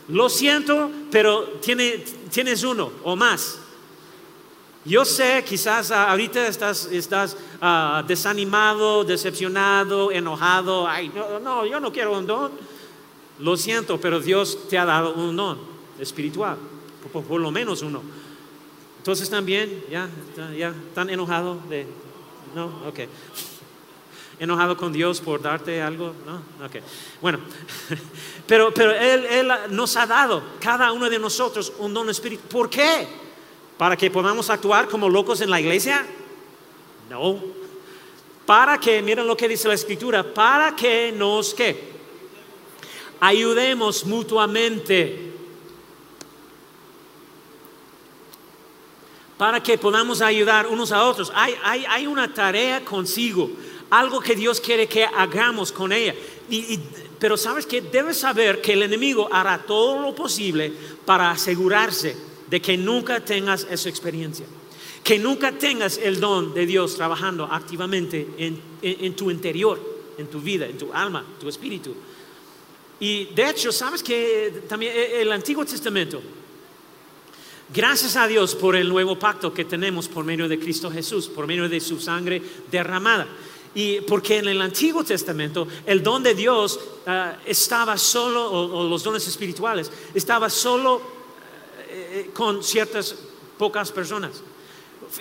[0.09, 1.59] Lo siento, pero
[2.29, 3.59] tienes uno o más.
[4.85, 10.87] Yo sé, quizás ah, ahorita estás, estás ah, desanimado, decepcionado, enojado.
[10.87, 12.74] Ay, no, no, yo no quiero un don.
[13.39, 15.57] Lo siento, pero Dios te ha dado un don
[15.99, 16.57] espiritual,
[17.11, 18.01] por, lo menos uno.
[18.97, 20.09] Entonces también, ya,
[20.57, 21.85] ya, tan enojado de,
[22.55, 22.99] no, ok.
[24.39, 26.75] Enojado con Dios por darte algo, no, ok.
[27.21, 27.39] Bueno,
[28.47, 32.49] pero, pero él, él nos ha dado, cada uno de nosotros, un don espiritual.
[32.49, 33.07] ¿Por qué?
[33.77, 36.05] ¿Para que podamos actuar como locos en la iglesia?
[37.09, 37.39] No.
[38.45, 41.94] Para que, miren lo que dice la escritura, para que nos, ¿qué?
[43.19, 45.33] Ayudemos mutuamente
[49.37, 51.31] para que podamos ayudar unos a otros.
[51.35, 53.49] Hay, una tarea consigo,
[53.89, 56.15] algo que Dios quiere que hagamos con ella.
[57.19, 60.71] pero sabes que debes saber que el enemigo hará todo lo posible
[61.05, 62.15] para asegurarse
[62.49, 64.45] de que nunca tengas esa experiencia,
[65.03, 68.27] que nunca tengas el don de Dios trabajando activamente
[68.81, 69.79] en tu interior,
[70.17, 71.95] en tu vida, en tu alma, tu espíritu.
[72.99, 76.21] Y de hecho, ¿sabes que también eh, el Antiguo Testamento,
[77.73, 81.47] gracias a Dios por el nuevo pacto que tenemos por medio de Cristo Jesús, por
[81.47, 83.27] medio de su sangre derramada.
[83.73, 89.03] Y porque en el Antiguo Testamento el don de Dios ah, estaba solo, o, los
[89.03, 91.01] dones espirituales, estaba solo
[91.89, 93.13] eh, con ciertas
[93.57, 94.41] pocas personas.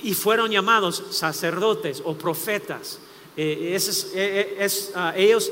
[0.02, 3.00] Y fueron llamados sacerdotes o profetas.
[3.36, 3.76] Eh,
[4.94, 5.50] ah, ellos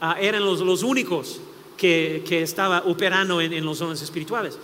[0.00, 1.40] ah, eran los únicos
[1.80, 4.58] que, estaba operando en, los dones espirituales.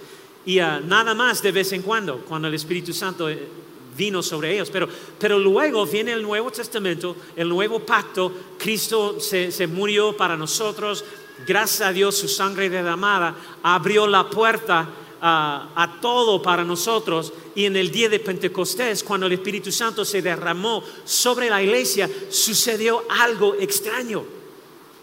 [0.44, 3.48] Y ah, nada más de vez en cuando, cuando el Espíritu Santo eh,
[3.96, 4.68] vino sobre ellos.
[4.70, 4.86] Pero,
[5.18, 11.04] pero luego viene el Nuevo Testamento, el nuevo pacto, Cristo se, murió para nosotros,
[11.46, 14.86] gracias a Dios su sangre derramada abrió la puerta
[15.22, 17.32] ah, a todo para nosotros.
[17.54, 22.10] Y en el día de Pentecostés, cuando el Espíritu Santo se derramó sobre la iglesia,
[22.28, 24.22] sucedió algo extraño.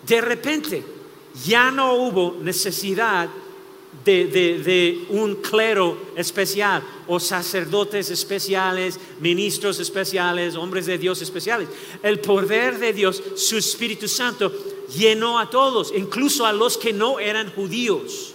[0.05, 1.02] De repente,
[1.45, 3.29] ya no hubo necesidad
[4.03, 11.69] de, un clero especial o sacerdotes especiales, ministros especiales, hombres de Dios especiales.
[12.01, 14.51] El poder de Dios, su Espíritu Santo,
[14.95, 18.31] llenó a todos, incluso a los que no eran judíos.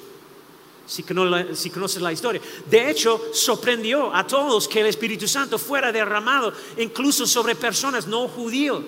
[0.87, 2.41] Si, conoces la historia.
[2.71, 8.27] De hecho, sorprendió a todos que el Espíritu Santo fuera derramado incluso sobre personas no
[8.27, 8.83] judíos,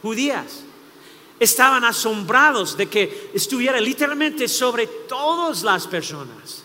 [0.00, 0.63] judías
[1.44, 6.64] estaban asombrados de que estuviera literalmente sobre todas las personas.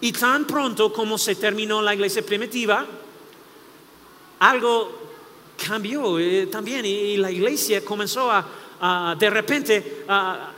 [0.00, 2.86] Y tan pronto como se terminó la iglesia primitiva,
[4.40, 5.04] algo
[5.66, 10.50] cambió eh, también y, la iglesia comenzó a, de repente a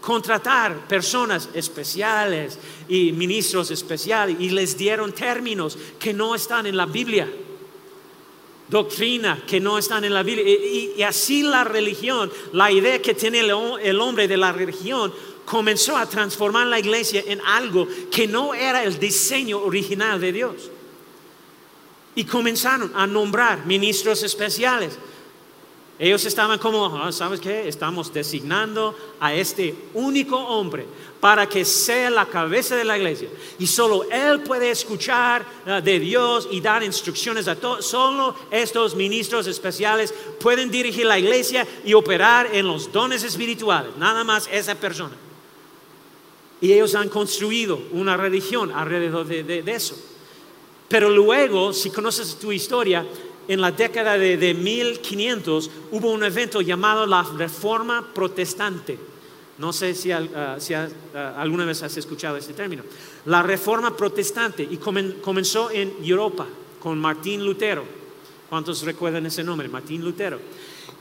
[0.00, 6.86] contratar personas especiales y ministros especiales y les dieron términos que no están en la
[6.86, 7.28] Biblia
[8.68, 10.44] doctrina que no están en la Biblia.
[10.46, 15.12] Y, así la religión, la idea que tiene el, hombre de la religión,
[15.44, 20.70] comenzó a transformar la iglesia en algo que no era el diseño original de Dios.
[22.14, 24.98] Y comenzaron a nombrar ministros especiales.
[25.98, 27.66] Ellos estaban como, ah, ¿sabes qué?
[27.66, 30.86] Estamos designando a este único hombre
[31.18, 33.28] para que sea la cabeza de la iglesia.
[33.58, 37.84] Y solo Él puede escuchar ah, de Dios y dar instrucciones a todos.
[37.84, 43.96] Solo estos ministros especiales pueden dirigir la iglesia y operar en los dones espirituales.
[43.96, 45.16] Nada más esa persona.
[46.60, 49.96] Y ellos han construido una religión alrededor de eso.
[50.88, 53.06] Pero luego, si conoces tu historia,
[53.48, 58.98] en la década de, 1500 hubo un evento llamado la Reforma Protestante.
[59.56, 60.22] No sé si, ah,
[61.14, 62.84] ah, alguna vez has escuchado este término.
[63.24, 66.46] La Reforma Protestante y comenzó en Europa
[66.78, 67.84] con Martín Lutero.
[68.50, 69.68] ¿Cuántos recuerdan ese nombre?
[69.68, 70.38] Martín Lutero.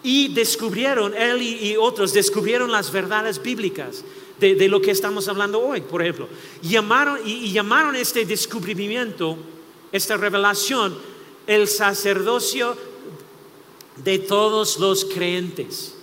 [0.01, 4.05] Y descubrieron, él y, otros descubrieron las verdades bíblicas
[4.39, 6.29] de, lo que estamos hablando hoy, por ejemplo.
[6.61, 9.37] Llamaron, y, y llamaron este descubrimiento,
[9.91, 10.95] esta revelación,
[11.47, 12.77] el sacerdocio
[14.03, 15.95] de todos los creyentes.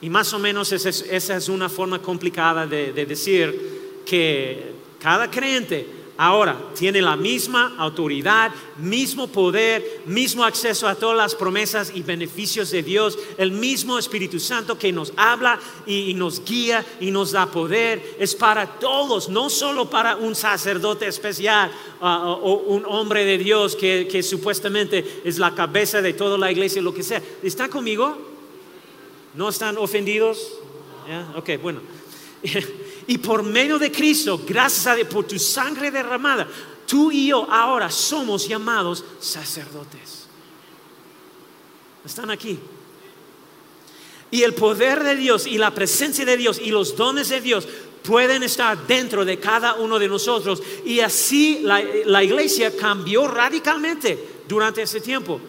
[0.00, 5.95] Y más o menos esa es, una forma complicada de, de decir que cada creyente
[6.18, 12.70] ahora tiene la misma autoridad, mismo poder, mismo acceso a todas las promesas y beneficios
[12.70, 17.46] de Dios, el mismo Espíritu Santo que nos habla y, nos guía y nos da
[17.46, 23.38] poder, es para todos, no solo para un sacerdote especial ah, o un hombre de
[23.38, 27.22] Dios que, supuestamente es la cabeza de toda la iglesia, lo que sea.
[27.42, 28.16] ¿Están conmigo?
[29.34, 30.38] ¿No están ofendidos?
[31.36, 31.80] Ok, bueno.
[33.06, 36.48] Y por medio de Cristo, gracias a Dios, por tu sangre derramada,
[36.86, 40.26] tú y yo ahora somos llamados sacerdotes.
[42.04, 42.58] Están aquí.
[44.30, 47.68] Y el poder de Dios y la presencia de Dios y los dones de Dios
[48.02, 50.62] pueden estar dentro de cada uno de nosotros.
[50.84, 55.40] Y así la, iglesia cambió radicalmente durante ese tiempo.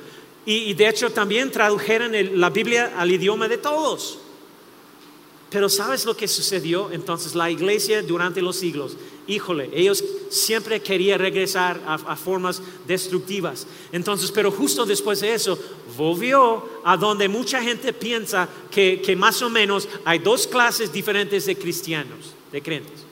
[0.46, 4.20] Y, de hecho también tradujeron la Biblia al idioma de todos.
[5.50, 6.92] Pero ¿sabes lo que sucedió?
[6.92, 13.66] Entonces la iglesia durante los siglos, híjole, ellos siempre querían regresar a, formas destructivas.
[13.94, 15.58] Entonces, pero justo después de eso,
[15.96, 21.46] volvió a donde mucha gente piensa que, que más o menos hay dos clases diferentes
[21.46, 23.06] de cristianos, de creyentes.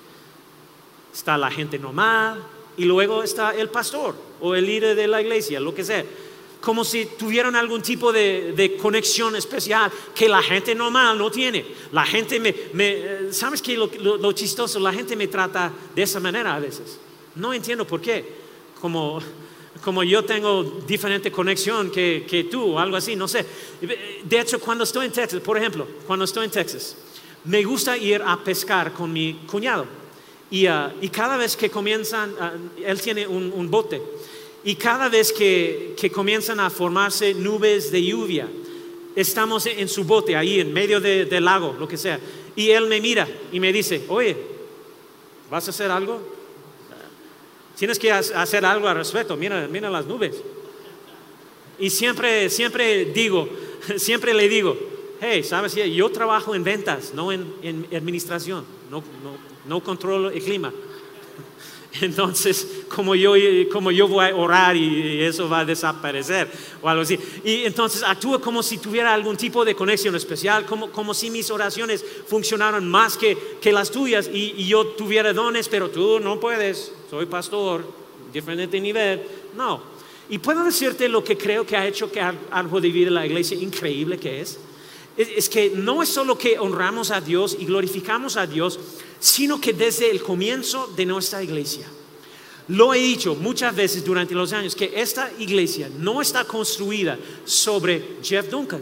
[1.13, 2.43] Está la gente normal
[2.75, 6.03] y luego está el pastor o el líder de la iglesia, lo que sea
[6.65, 11.63] como si tuvieran algún tipo de, conexión especial que la gente normal no tiene.
[11.91, 13.77] La gente me, ¿sabes qué?
[13.77, 14.79] Lo, chistoso?
[14.79, 16.97] La gente me trata de esa manera a veces.
[17.35, 18.45] No entiendo por qué.
[18.81, 19.21] Como,
[19.83, 23.45] como yo tengo diferente conexión que, que tú algo así, no sé.
[24.23, 26.97] De hecho, cuando estoy en Texas, por ejemplo, cuando estoy en Texas,
[27.43, 29.85] me gusta ir a pescar con mi cuñado.
[30.49, 34.01] Y, ah, y cada vez que comienzan, ah, él tiene un, un bote.
[34.65, 38.49] Y cada vez que, comienzan a formarse nubes de lluvia,
[39.15, 42.19] estamos en su bote, ahí en medio del lago, lo que sea.
[42.55, 44.35] Y él me mira y me dice, oye,
[45.51, 46.19] ¿vas a hacer algo?
[47.77, 50.35] Tienes que hacer algo al respecto, mira, mira las nubes.
[51.77, 53.47] Y siempre, siempre digo,
[53.97, 54.75] siempre le digo,
[55.21, 55.75] hey, ¿sabes?
[55.75, 60.73] Yo trabajo en ventas, no en, administración, no, no, no controlo el clima.
[62.01, 63.33] Entonces, como yo,
[63.71, 66.49] como yo voy a orar y eso va a desaparecer
[66.81, 67.17] o algo así.
[67.43, 71.49] Y entonces actúa como si tuviera algún tipo de conexión especial, como, como si mis
[71.49, 76.91] oraciones funcionaran más que, que las tuyas y, yo tuviera dones, pero tú no puedes,
[77.09, 77.85] soy pastor,
[78.33, 79.21] diferente nivel.
[79.55, 79.81] No.
[80.29, 84.17] Y puedo decirte lo que creo que ha hecho que algo de la iglesia increíble
[84.17, 84.59] que es.
[85.17, 88.79] Es que no es solo que honramos a Dios y glorificamos a Dios,
[89.19, 91.87] sino que desde el comienzo de nuestra iglesia.
[92.67, 98.17] Lo he dicho muchas veces durante los años que esta iglesia no está construida sobre
[98.23, 98.81] Jeff Duncan,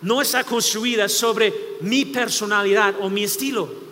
[0.00, 3.82] no está construida sobre mi personalidad o mi estilo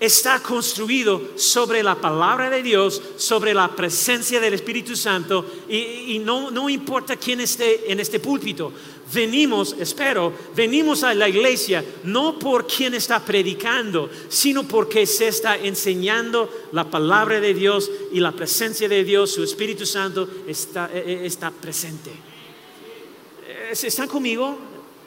[0.00, 6.50] está construido sobre la palabra de Dios, sobre la presencia del Espíritu Santo y, no,
[6.50, 8.72] no, importa quién esté en este púlpito.
[9.12, 15.56] Venimos, espero, venimos a la iglesia no por quien está predicando, sino porque se está
[15.56, 21.04] enseñando la palabra de Dios y la presencia de Dios, su Espíritu Santo está, eh,
[21.06, 22.10] eh, está presente.
[23.46, 24.58] Eh, ¿Están conmigo?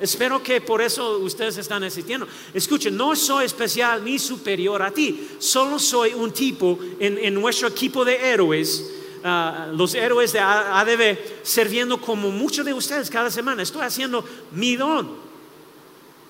[0.01, 2.27] Espero que por eso ustedes están asistiendo.
[2.55, 8.03] Escuchen, no soy especial ni superior a ti, solo soy un tipo en, nuestro equipo
[8.03, 9.00] de héroes.
[9.23, 13.61] Ah, los héroes de ADB sirviendo como muchos de ustedes cada semana.
[13.61, 15.15] Estoy haciendo mi don,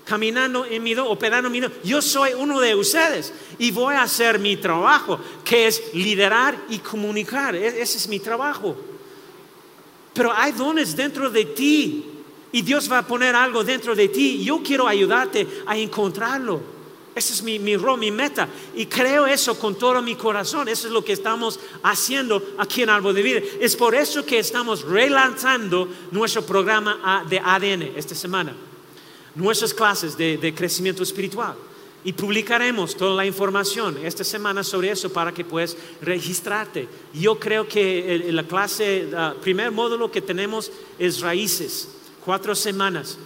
[0.03, 1.71] caminando en mi don, operando mi don.
[1.83, 6.79] Yo soy uno de ustedes y voy a hacer mi trabajo, que es liderar y
[6.79, 7.55] comunicar.
[7.55, 8.75] E-, ese es mi trabajo.
[10.13, 12.05] Pero hay dones dentro de ti
[12.51, 14.43] y Dios va a poner algo dentro de ti.
[14.43, 16.80] Yo quiero ayudarte a encontrarlo.
[17.13, 18.47] Ese es mi, mi rol, mi meta.
[18.75, 20.69] Y creo eso con todo mi corazón.
[20.69, 23.41] Eso es lo que estamos haciendo aquí en Árbol de Vida.
[23.59, 28.55] Es por eso que estamos relanzando nuestro programa de ADN esta semana.
[29.35, 31.55] Nuestras clases de, de crecimiento espiritual.
[32.03, 36.87] Y publicaremos toda la información esta semana sobre eso para que puedas registrarte.
[37.13, 41.89] Yo creo que la clase, el primer módulo que tenemos es raíces,
[42.25, 43.19] cuatro semanas.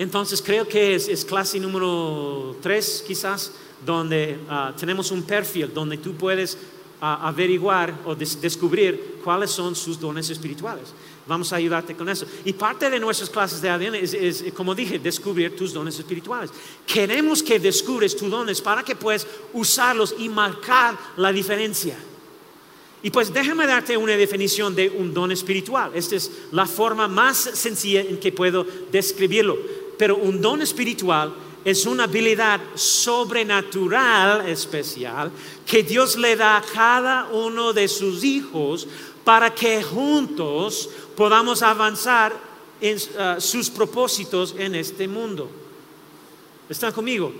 [0.00, 3.52] Entonces creo que es, clase número tres quizás,
[3.84, 6.56] donde ah, tenemos un perfil, donde tú puedes
[7.02, 10.94] ah, averiguar o descubrir cuáles son sus dones espirituales.
[11.26, 12.24] Vamos a ayudarte con eso.
[12.46, 16.50] Y parte de nuestras clases de ADN es, como dije, descubrir tus dones espirituales.
[16.86, 21.94] Queremos que descubres tus dones para que puedas usarlos y marcar la diferencia.
[23.02, 25.90] Y pues déjame darte una definición de un don espiritual.
[25.94, 29.58] Esta es la forma más sencilla en que puedo describirlo.
[30.00, 31.30] Pero un don espiritual
[31.62, 35.30] es una habilidad sobrenatural especial
[35.66, 38.88] que Dios le da a cada uno de sus hijos
[39.24, 42.32] para que juntos podamos avanzar
[42.80, 45.50] en ah, sus propósitos en este mundo.
[46.66, 47.30] ¿Están conmigo?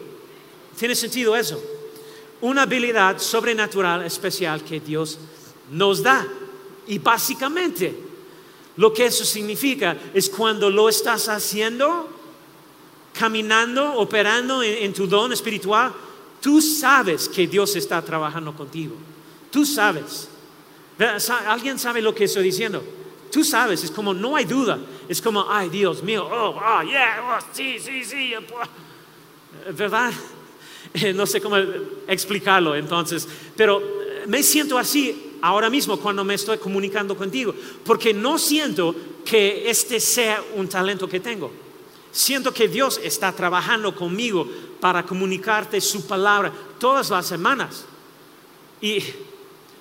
[0.78, 1.58] ¿Tiene sentido eso?
[2.42, 5.18] Una habilidad sobrenatural especial que Dios
[5.70, 6.28] nos da.
[6.88, 7.96] Y básicamente
[8.76, 12.19] lo que eso significa es cuando lo estás haciendo,
[13.12, 15.92] caminando, operando en, en tu don espiritual,
[16.40, 18.96] tú sabes que Dios está trabajando contigo.
[19.50, 20.28] Tú sabes.
[21.46, 22.82] ¿Alguien sabe lo que estoy diciendo?
[23.30, 24.78] Tú sabes, es como no hay duda.
[25.08, 28.32] Es como, ay Dios mío, oh, oh yeah, oh, sí, sí, sí.
[29.72, 30.12] ¿Verdad?
[31.14, 31.56] No sé cómo
[32.08, 33.80] explicarlo entonces, pero
[34.26, 37.54] me siento así ahora mismo cuando me estoy comunicando contigo,
[37.84, 41.52] porque no siento que este sea un talento que tengo.
[42.12, 44.46] Siento que Dios está trabajando conmigo
[44.80, 47.84] para comunicarte su palabra todas las semanas.
[48.80, 49.02] Y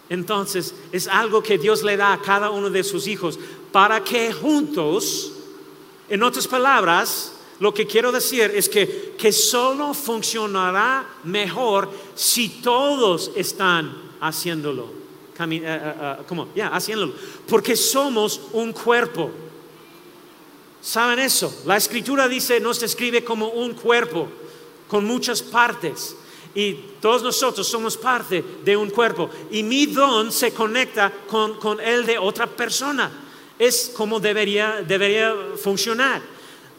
[0.10, 3.40] entonces es algo que Dios le da a cada uno de sus hijos
[3.72, 5.32] para que juntos,
[6.10, 13.32] en otras palabras, lo que quiero decir es que, que solo funcionará mejor si todos
[13.36, 15.00] están haciéndolo.
[16.28, 16.48] ¿Cómo?
[16.56, 17.14] Ya, haciéndolo.
[17.48, 19.32] Porque somos un cuerpo.
[20.82, 21.64] ¿Saben eso?
[21.66, 24.30] La escritura dice, nos describe como un cuerpo,
[24.88, 26.16] con muchas partes.
[26.56, 29.30] Y todos nosotros somos parte de un cuerpo.
[29.52, 33.12] Y mi don se conecta con, con el de otra persona.
[33.58, 36.22] Es como debería, debería funcionar.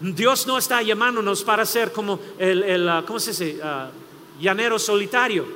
[0.00, 3.60] Dios no está llamándonos para ser como el, el ah, ¿cómo se dice?
[3.62, 5.46] Uh, llanero solitario,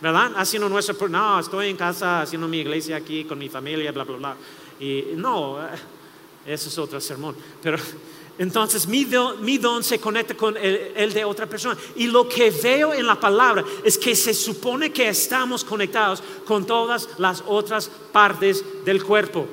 [0.00, 0.32] ¿verdad?
[0.34, 4.16] Haciendo nuestro, no, estoy en casa haciendo mi iglesia aquí con mi familia, bla, bla,
[4.16, 4.36] bla.
[4.80, 5.58] Y no,
[6.46, 7.36] eso es otro sermón.
[7.62, 7.78] Pero
[8.38, 11.78] entonces mi don, se conecta con el, de otra persona.
[11.96, 16.66] Y lo que veo en la palabra es que se supone que estamos conectados con
[16.66, 19.46] todas las otras partes del cuerpo,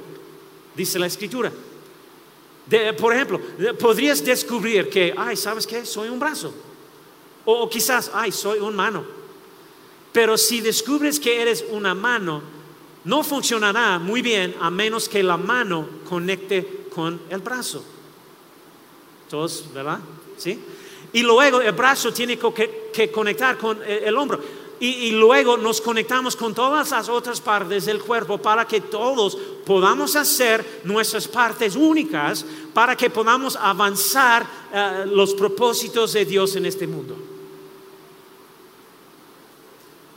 [0.76, 1.52] dice la escritura.
[2.98, 3.40] por ejemplo,
[3.80, 5.86] podrías descubrir que, ay, ¿sabes qué?
[5.86, 6.54] Soy un brazo.
[7.46, 9.06] O, quizás, ay, soy una mano.
[10.12, 12.42] Pero si descubres que eres una mano,
[13.04, 17.82] no funcionará muy bien a menos que la mano conecte con el brazo.
[19.30, 20.00] Todos, ¿verdad?
[20.38, 20.60] ¿Sí?
[21.14, 24.40] Y luego el brazo tiene que, conectar con el, hombro.
[24.82, 30.18] Y, luego nos conectamos con todas las otras partes del cuerpo para que todos podamos
[30.18, 36.86] hacer nuestras partes únicas, para que podamos avanzar eh, los propósitos de Dios en este
[36.86, 37.16] mundo.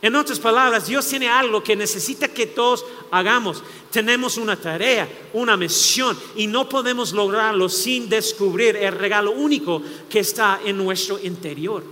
[0.03, 3.63] En otras palabras, Dios tiene algo que necesita que todos hagamos.
[3.93, 9.81] Tenemos una tarea, una misión y no podemos lograrlo sin descubrir el regalo único
[10.11, 11.85] que está en nuestro interior.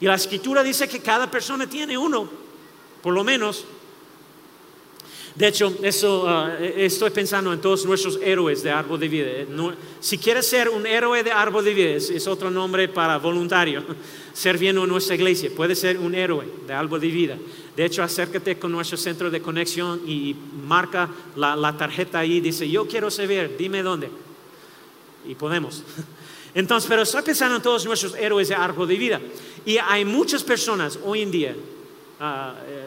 [0.00, 2.28] Y la escritura dice que cada persona tiene uno,
[3.00, 3.64] por lo menos
[5.34, 9.30] de hecho, eso ah, estoy pensando en todos nuestros héroes de árbol de vida.
[10.00, 13.82] si quieres ser un héroe de árbol de vida, es, otro nombre para voluntario,
[14.34, 15.50] serviendo en nuestra iglesia.
[15.56, 17.38] Puedes ser un héroe de árbol de vida.
[17.74, 22.40] De hecho, acércate con nuestro centro de conexión y marca la, tarjeta ahí.
[22.40, 24.10] Dice, yo quiero servir, dime dónde.
[25.26, 25.82] Y podemos.
[26.54, 29.20] Entonces, pero estoy pensando en todos nuestros héroes de árbol de vida.
[29.64, 31.56] Y hay muchas personas hoy en día.
[32.20, 32.81] Uh,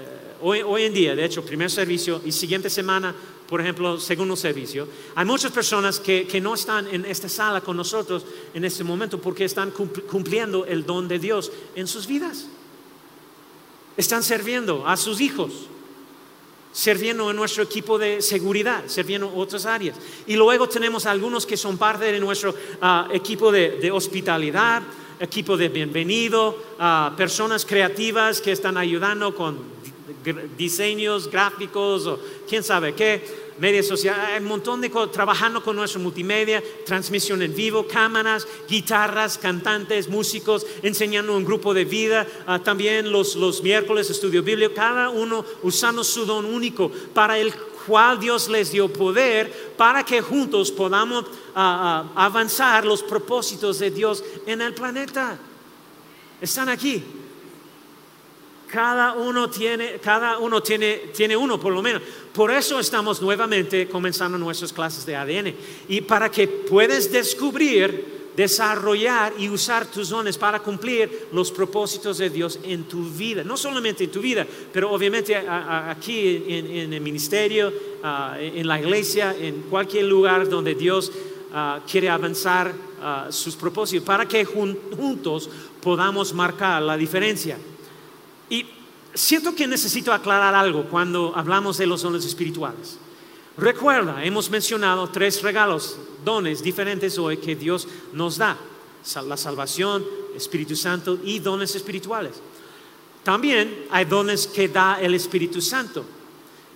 [0.45, 3.15] hoy, en día, de hecho, primer servicio y siguiente semana,
[3.47, 8.25] por ejemplo, segundo servicio, hay muchas personas que, no están en esta sala con nosotros
[8.53, 12.47] en este momento porque están cumpliendo el don de Dios en sus vidas.
[13.97, 15.69] Están sirviendo a sus hijos.
[16.71, 19.95] sirviendo en nuestro equipo de seguridad, sirviendo en otras áreas.
[20.27, 24.83] Y luego tenemos algunos que son parte de nuestro ah, equipo de, hospitalidad,
[25.17, 29.75] equipo de bienvenido, ah, personas creativas que están ayudando con
[30.58, 35.76] diseños gráficos o quién sabe qué media social, hay un montón de cosas, trabajando con
[35.76, 42.60] nuestro multimedia, transmisión en vivo, cámaras, guitarras, cantantes, músicos, enseñando un grupo de vida, ah,
[42.60, 47.53] también los, los miércoles estudio bíblico, cada uno usando su don único para el
[47.88, 51.26] cual Dios les dio poder para que juntos podamos
[51.56, 55.38] ah, ah, avanzar los propósitos de Dios en el planeta.
[56.41, 57.03] Están aquí.
[58.76, 62.01] Cada uno tiene, cada uno tiene, tiene uno por lo menos.
[62.34, 65.55] Por eso estamos nuevamente comenzando nuestras clases de ADN.
[65.88, 72.30] Y para que puedas descubrir, desarrollar y usar tus dones para cumplir los propósitos de
[72.30, 73.45] Dios en tu vida.
[73.45, 77.71] No solamente en tu vida, pero obviamente aquí en, el ministerio,
[78.38, 81.13] en la iglesia, en cualquier lugar donde Dios
[81.89, 82.73] quiere avanzar
[83.30, 85.49] sus propósitos, para que juntos
[85.82, 87.57] podamos marcar la diferencia.
[89.16, 92.97] Siento que necesito aclarar algo cuando hablamos de los dones espirituales.
[93.57, 98.57] Recuerda, hemos mencionado tres regalos, dones diferentes hoy que Dios nos da.
[99.26, 100.03] La salvación,
[100.36, 102.34] Espíritu Santo y dones espirituales.
[103.24, 106.03] También hay dones que da el Espíritu Santo.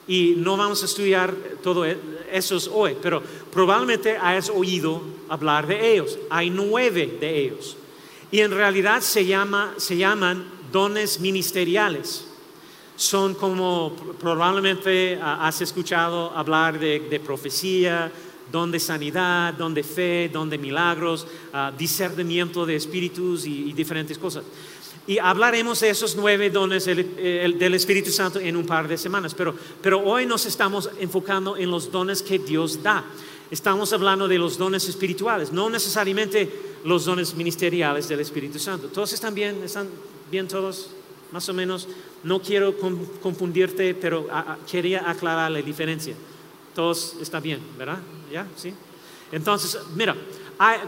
[0.08, 2.00] Y no vamos a estudiar todo e-,
[2.32, 3.22] esos hoy, pero
[3.52, 6.18] probablemente hayas oído hablar de ellos.
[6.30, 7.76] Hay nueve de ellos.
[8.32, 12.29] Y en realidad se, llama, se llaman dones ministeriales.
[13.00, 18.12] Son como probablemente ah, has escuchado hablar de, profecía,
[18.52, 24.18] don de sanidad, don de fe, don de milagros, ah, discernimiento de espíritus y, diferentes
[24.18, 24.43] cosas.
[25.08, 29.56] Y hablaremos de esos nueve dones del, Espíritu Santo en un par de semanas, pero,
[29.82, 33.06] pero hoy nos estamos enfocando en los dones que Dios da.
[33.50, 36.52] Estamos hablando de los dones espirituales, no necesariamente
[36.84, 38.89] los dones ministeriales del Espíritu Santo.
[38.89, 39.64] ¿Todos están bien?
[39.64, 39.88] ¿Están
[40.30, 40.89] bien todos?
[41.32, 41.88] Más o menos.
[42.24, 42.76] No quiero
[43.22, 44.28] confundirte, pero
[44.70, 46.15] quería aclarar la diferencia.
[46.76, 47.99] Todos están bien, ¿verdad?
[48.32, 48.47] ¿Ya?
[48.55, 48.74] ¿Sí?
[49.32, 50.15] Entonces, mira,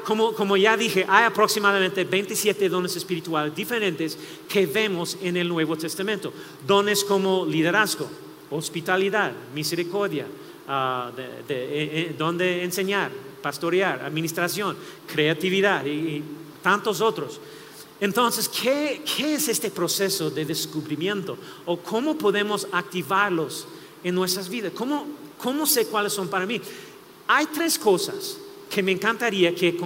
[0.04, 4.18] como, ya dije, hay aproximadamente 27 dones espirituales diferentes
[4.50, 6.34] que vemos en el Nuevo Testamento.
[6.68, 8.08] Dones como liderazgo,
[8.50, 10.26] hospitalidad, misericordia,
[10.68, 11.16] uh,
[11.48, 13.12] de, donde enseñar,
[13.42, 14.76] pastorear, administración,
[15.08, 16.22] creatividad y,
[16.62, 17.40] tantos otros.
[18.02, 21.38] Entonces, ¿qué, es este proceso de descubrimiento?
[21.68, 23.68] ¿O cómo podemos activarlos
[24.04, 24.74] en nuestras vidas?
[24.74, 25.06] ¿Cómo,
[25.68, 26.60] sé cuáles son para mí?
[27.28, 28.38] Hay tres cosas
[28.72, 29.78] que me encantaría que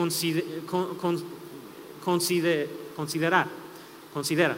[2.06, 3.50] considerar,
[4.14, 4.58] considera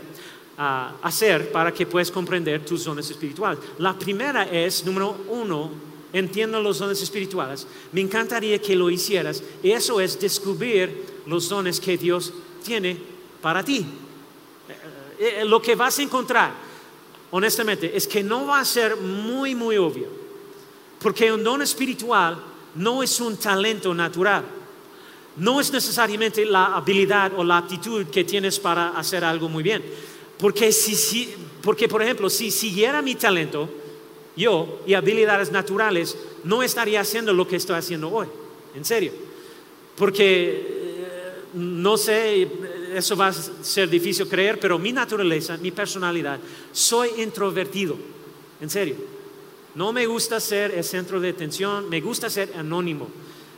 [0.55, 3.59] ah, hacer para que puedas comprender tus zonas espirituales.
[3.79, 5.71] La primera es, número uno,
[6.13, 9.41] entiendo los dones espirituales, me encantaría que lo hicieras.
[9.63, 12.31] Eso es descubrir los dones que Dios
[12.63, 13.85] tiene para ti.
[15.19, 16.51] Eh, eh, lo que vas a encontrar,
[17.31, 20.07] honestamente, es que no va a ser muy, muy obvio.
[20.99, 22.41] Porque un don espiritual
[22.75, 24.43] no es un talento natural.
[25.37, 29.83] No es necesariamente la habilidad o la actitud que tienes para hacer algo muy bien.
[30.37, 33.69] Porque, si, porque por ejemplo, si siguiera mi talento,
[34.35, 38.27] yo y habilidades naturales, no estaría haciendo lo que estoy haciendo hoy,
[38.75, 39.11] en serio.
[39.95, 42.47] Porque, eh, no sé,
[42.93, 46.39] eso va a ser difícil creer, pero mi naturaleza, mi personalidad,
[46.71, 47.97] soy introvertido,
[48.61, 48.95] en serio.
[49.75, 53.07] No me gusta ser el centro de atención, me gusta ser anónimo.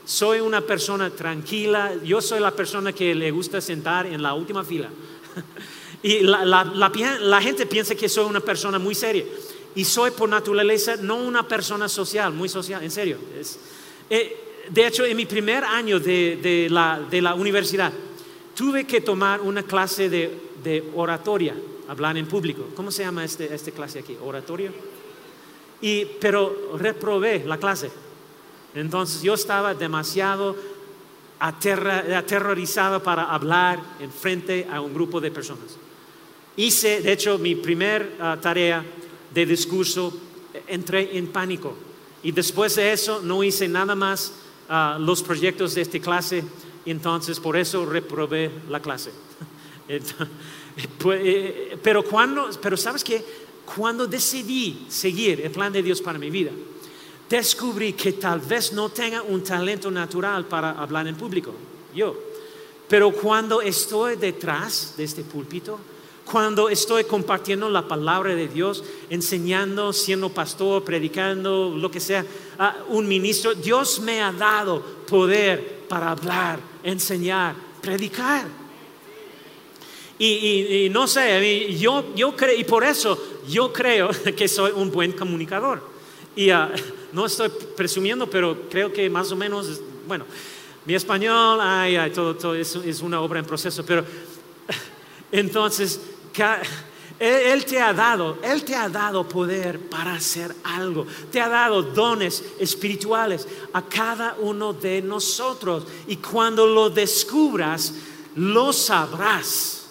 [0.06, 4.64] Soy una persona tranquila, yo soy la persona que le gusta sentar en la última
[4.64, 4.90] fila.
[6.04, 9.24] y la gente piensa que soy una persona muy seria
[9.76, 13.18] y soy por naturaleza no una persona social, muy social, en serio.
[14.10, 17.92] Eh, de hecho, en mi primer año de, la, universidad,
[18.60, 21.56] tuve que tomar una clase de, oratoria,
[21.88, 22.68] hablar en público.
[22.76, 24.18] ¿Cómo se llama esta este clase aquí?
[24.22, 24.74] ¿Oratorio?
[25.80, 27.90] Y, pero reprobé la clase.
[28.76, 30.58] Entonces yo estaba demasiado
[31.40, 35.78] aterrorizado para hablar en frente a un grupo de personas.
[36.58, 38.84] Hice, de hecho, mi primer ah, tarea
[39.34, 40.12] de discurso,
[40.68, 41.76] entré en pánico.
[42.24, 44.34] Y después de eso no hice nada más
[44.68, 46.44] ah, los proyectos de esta clase,
[46.86, 49.12] entonces por eso reprobé la clase.
[50.98, 53.22] Pues, eh, pero cuando, pero sabes que
[53.76, 56.52] cuando decidí seguir el plan de Dios para mi vida,
[57.30, 61.54] descubrí que tal vez no tenga un talento natural para hablar en público,
[61.94, 62.16] yo.
[62.88, 65.80] Pero cuando estoy detrás de este púlpito,
[66.30, 72.26] cuando estoy compartiendo la palabra de Dios, enseñando, siendo pastor, predicando, lo que sea,
[72.58, 78.46] a un ministro, Dios me ha dado poder para hablar, enseñar, predicar.
[80.18, 83.18] Y, no sé, yo, yo creo, y por eso
[83.48, 85.82] yo creo que soy un buen comunicador.
[86.36, 86.72] Y ah,
[87.14, 90.26] no estoy presumiendo, pero creo que más o menos, bueno,
[90.86, 94.04] mi español, ay, ay, todo, todo es, es una obra en proceso, pero
[95.32, 96.02] entonces,
[97.20, 101.06] él, te ha dado, Él te ha dado poder para hacer algo.
[101.32, 105.84] Te ha dado dones espirituales a cada uno de nosotros.
[106.08, 107.94] Y cuando lo descubras,
[108.36, 109.88] lo sabrás.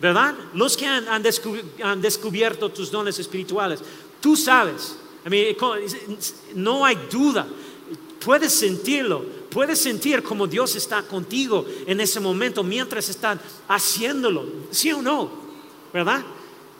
[0.00, 0.34] ¿Verdad?
[0.52, 3.80] Los que han, descubierto tus dones espirituales,
[4.20, 4.96] tú sabes.
[6.54, 7.46] no hay duda.
[8.22, 14.92] Puedes sentirlo, puedes sentir como Dios está contigo en ese momento mientras están haciéndolo, ¿sí
[14.92, 15.47] o no?
[15.92, 16.22] ¿Verdad?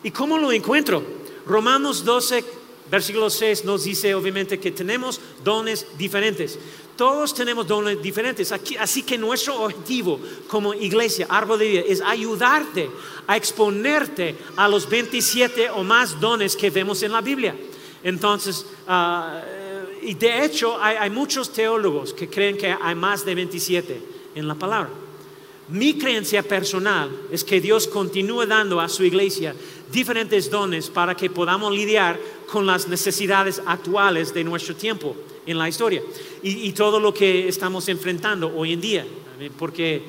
[0.03, 1.03] ¿Y cómo lo encuentro?
[1.45, 2.43] Romanos 12,
[2.91, 6.59] versículo 6 nos dice obviamente que tenemos dones diferentes.
[6.95, 8.51] Todos tenemos dones diferentes.
[8.51, 12.89] así que nuestro objetivo como iglesia, árbol de vida, es ayudarte
[13.25, 17.55] a exponerte a los 27 o más dones que vemos en la Biblia.
[18.03, 19.59] Entonces, uh,
[20.01, 24.01] y de hecho hay, muchos teólogos que creen que hay más de 27
[24.35, 24.89] en la palabra.
[25.71, 29.53] Mi creencia personal es que Dios continúa dando a su iglesia
[29.91, 32.19] diferentes dones para que podamos lidiar
[32.51, 35.15] con las necesidades actuales de nuestro tiempo
[35.45, 36.01] en la historia
[36.41, 39.05] y, todo lo que estamos enfrentando hoy en día.
[39.57, 40.01] Porque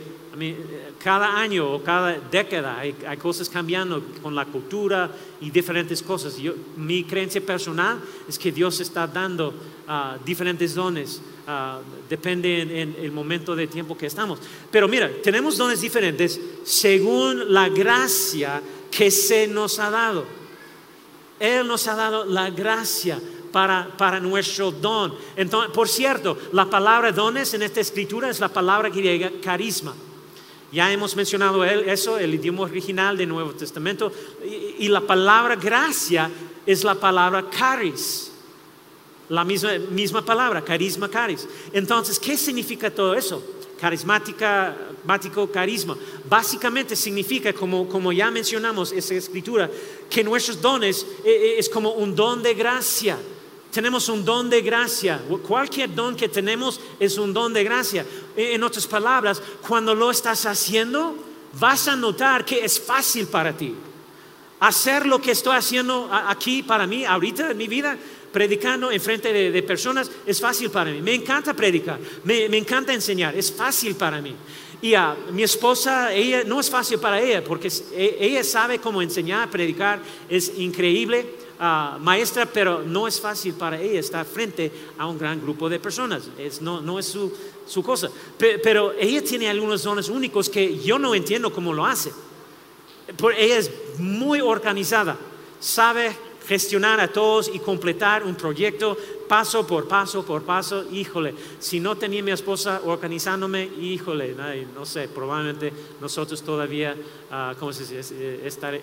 [1.02, 6.36] cada año o cada década hay, cosas cambiando con la cultura y diferentes cosas.
[6.76, 9.52] mi creencia personal es que Dios está dando
[9.88, 14.38] ah, diferentes dones, uh, depende en, el momento de tiempo que estamos.
[14.70, 20.24] Pero mira, tenemos dones diferentes según la gracia que se nos ha dado.
[21.38, 23.18] Él nos ha dado la gracia
[23.50, 25.14] para, para, nuestro don.
[25.36, 29.94] Entonces, por cierto, la palabra dones en esta escritura es la palabra griega carisma.
[30.72, 34.12] Ya hemos mencionado eso, el idioma original del Nuevo Testamento.
[34.78, 36.30] Y, la palabra gracia
[36.64, 38.29] es la palabra caris.
[39.30, 41.48] La misma, misma palabra, carisma, caris.
[41.72, 43.42] Entonces, ¿qué significa todo eso?
[43.80, 45.96] Carismática, mático, carisma.
[46.28, 49.70] Básicamente significa, como, como ya mencionamos esa escritura,
[50.10, 53.16] que nuestros dones eh, eh, es como un don de gracia
[53.70, 55.20] tenemos un don de gracia.
[55.46, 58.04] Cualquier don que tenemos es un don de gracia.
[58.36, 61.14] E, en otras palabras, cuando lo estás haciendo,
[61.58, 63.74] vas a notar que es fácil para ti.
[64.58, 67.96] Hacer lo que estoy haciendo aquí para mí, ahorita en mi vida,
[68.32, 71.00] predicando en frente de, personas, es fácil para mí.
[71.00, 74.34] Me encanta predicar, me, encanta enseñar, es fácil para mí.
[74.82, 79.02] Y a mi esposa, ella no es fácil para ella porque e, ella sabe cómo
[79.02, 81.40] enseñar, predicar, es increíble
[82.00, 86.22] maestra, pero no es fácil para ella estar frente a un gran grupo de personas.
[86.60, 87.32] No, no es su,
[87.66, 88.10] su cosa.
[88.38, 92.12] Pero, ella tiene algunos dones únicos que yo no entiendo cómo lo hace.
[93.36, 95.18] ella es muy organizada,
[95.58, 96.16] sabe
[96.50, 98.96] gestionar a todos y completar un proyecto
[99.28, 100.84] paso por paso por paso.
[100.90, 104.34] Híjole, si no tenía mi esposa organizándome, híjole,
[104.74, 106.96] no sé, probablemente nosotros todavía,
[107.30, 108.14] uh, ¿cómo se dice?
[108.18, 108.74] Eh, estar,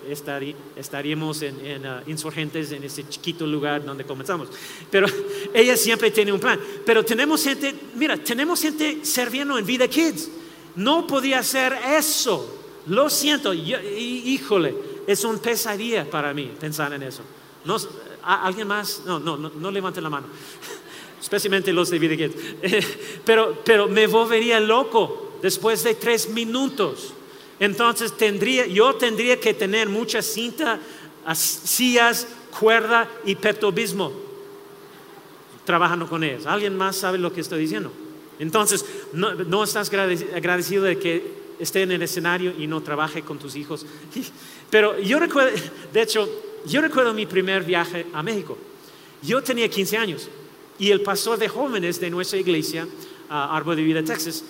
[0.76, 4.48] estaríamos en, ah, insurgentes en ese chiquito lugar donde comenzamos.
[4.90, 5.06] Pero
[5.52, 6.58] ella siempre tiene un plan.
[6.86, 10.30] Pero tenemos gente, mira, tenemos gente sirviendo en Vida Kids.
[10.76, 12.48] No podía hacer eso.
[12.86, 14.74] Lo siento, híjole,
[15.06, 17.22] es un pesadilla para mí pensar en eso.
[17.64, 17.76] No,
[18.22, 19.02] ¿Alguien más?
[19.06, 20.26] No, no, no, no levanten la mano.
[21.20, 23.22] Especialmente los de Videget.
[23.24, 27.14] Pero, pero me volvería loco después de tres minutos.
[27.60, 30.78] Entonces tendría, yo tendría que tener mucha cinta,
[31.34, 32.28] sillas,
[32.58, 34.12] cuerda y pertobismo
[35.64, 36.46] trabajando con ellos.
[36.46, 37.92] ¿Alguien más sabe lo que estoy diciendo?
[38.38, 43.38] Entonces, no, no estás agradecido de que esté en el escenario y no trabaje con
[43.38, 43.84] tus hijos.
[44.70, 45.50] Pero yo recuerdo,
[45.92, 46.28] de hecho,
[46.68, 48.56] yo recuerdo mi primer viaje a México.
[49.22, 50.28] Yo tenía 15 años
[50.78, 52.86] y el pastor de jóvenes de nuestra iglesia,
[53.28, 54.44] Árbol de Vida, Texas,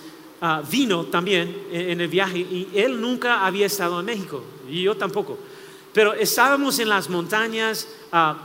[0.71, 5.39] vino también en el viaje y él nunca había estado en México y yo tampoco.
[5.93, 7.89] Pero estábamos en las montañas,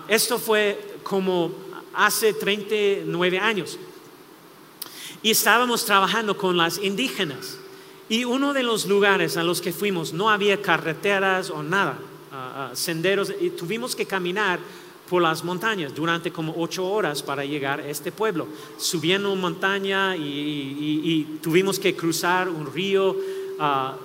[0.08, 1.52] esto fue como
[1.94, 3.78] hace 39 años,
[5.22, 7.58] y estábamos trabajando con las indígenas.
[8.10, 12.00] Y uno de los lugares a los que fuimos no había carreteras o nada
[12.74, 14.60] senderos y tuvimos que caminar
[15.10, 21.38] por las montañas durante como ocho horas para llegar a este pueblo, subiendo montaña y,
[21.42, 23.16] tuvimos que cruzar un río.
[23.60, 23.96] Ah,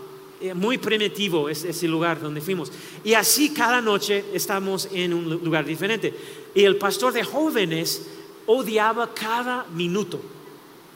[0.40, 2.70] eh, muy primitivo es ese lugar donde fuimos.
[3.02, 6.14] Y así cada noche estamos en un lugar diferente.
[6.54, 8.06] Y el pastor de jóvenes
[8.46, 10.20] odiaba cada minuto.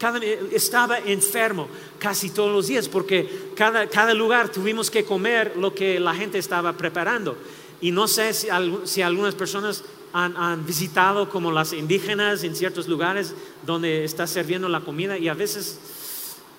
[0.03, 0.19] Cada,
[0.51, 1.69] estaba enfermo
[2.01, 6.39] casi todos los días porque cada, cada, lugar tuvimos que comer lo que la gente
[6.39, 7.37] estaba preparando.
[7.81, 8.49] Y no sé si,
[8.83, 13.33] si algunas personas han, han, visitado como las indígenas en ciertos lugares
[13.65, 15.79] donde está sirviendo la comida y a veces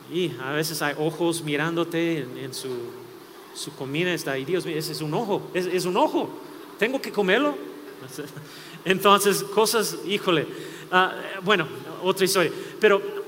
[0.09, 2.69] y a veces hay ojos mirándote en, su,
[3.53, 6.29] su, comida, está ahí, Dios mío, ese es un ojo, es, un ojo,
[6.79, 7.55] tengo que comerlo.
[8.85, 10.47] Entonces, cosas, híjole,
[10.93, 11.13] ah,
[11.43, 11.67] bueno,
[12.03, 13.22] otra historia, pero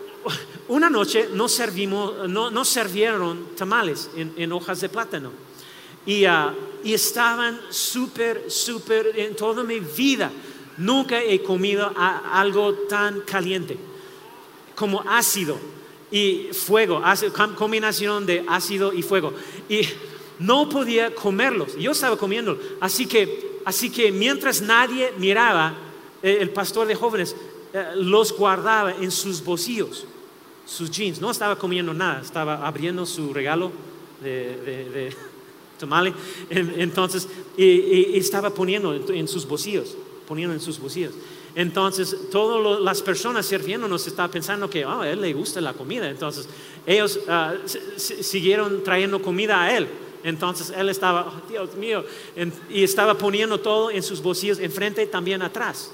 [0.67, 5.31] una noche no, servimos, no, servieron tamales en, hojas de plátano
[6.05, 6.53] y, ah,
[6.83, 10.31] y estaban súper, súper, en toda mi vida,
[10.77, 13.77] nunca he comido algo tan caliente
[14.75, 15.57] como ácido
[16.11, 17.01] y fuego,
[17.57, 19.33] combinación de ácido y fuego.
[19.67, 19.81] Y
[20.39, 22.59] no podía comerlos, yo estaba comiendo.
[22.79, 25.73] Así que, así que mientras nadie miraba,
[26.21, 27.35] eh, el pastor de jóvenes
[27.95, 30.05] los guardaba en sus bolsillos,
[30.65, 31.19] sus jeans.
[31.19, 33.71] No estaba comiendo nada, estaba abriendo su regalo
[34.21, 35.15] de, de.
[36.49, 39.95] Entonces, y, estaba poniendo en sus bolsillos,
[40.27, 41.13] poniendo en sus bolsillos.
[41.53, 46.09] Entonces, todas las personas sirviéndonos estaban pensando que oh, a él le gusta la comida.
[46.09, 46.49] Entonces,
[46.85, 47.53] ellos ah,
[47.97, 49.87] siguieron trayendo comida a él.
[50.23, 52.03] Entonces, él estaba, oh, Dios mío,
[52.69, 55.91] y estaba poniendo todo en sus bolsillos, enfrente también atrás,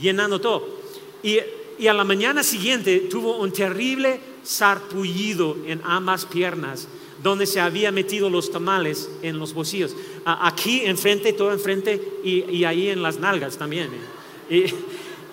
[0.00, 0.80] llenando todo.
[1.22, 1.38] Y,
[1.78, 6.88] y a la mañana siguiente tuvo un terrible sarpullido en ambas piernas
[7.22, 9.94] donde se había metido los tamales en los bolsillos.
[10.24, 13.90] Aquí enfrente, todo enfrente y, y ahí en las nalgas también.
[14.48, 14.74] ¿eh?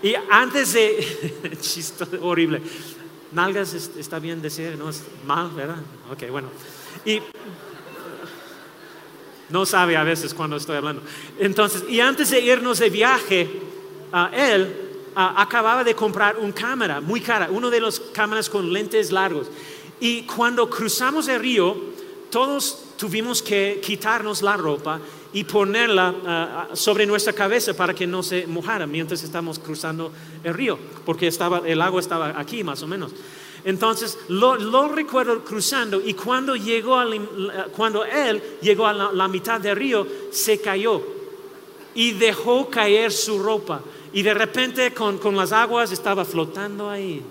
[0.03, 2.61] Y, antes de, chiste horrible,
[3.31, 5.77] nalgas está bien decir, no es mal, ¿verdad?
[6.11, 6.49] Ok, bueno.
[7.05, 7.21] Y
[9.49, 11.01] no sabe a veces cuando estoy hablando.
[11.39, 13.49] Entonces, y antes de irnos de viaje,
[14.33, 19.47] él acababa de comprar una cámara muy cara, uno de los cámaras con lentes largos.
[19.99, 21.75] Y cuando cruzamos el río,
[22.29, 24.99] todos tuvimos que quitarnos la ropa
[25.33, 30.11] y ponerla ah, ah, sobre nuestra cabeza para que no se mojara mientras estamos cruzando
[30.43, 31.29] el río, porque
[31.65, 33.11] el agua estaba aquí más o menos.
[33.63, 37.03] Entonces lo, recuerdo cruzando y cuando, llegó
[37.75, 41.01] cuando él llegó a la, mitad del río, se cayó
[41.93, 43.81] y dejó caer su ropa.
[44.17, 47.23] Y de repente con, con las aguas estaba flotando ahí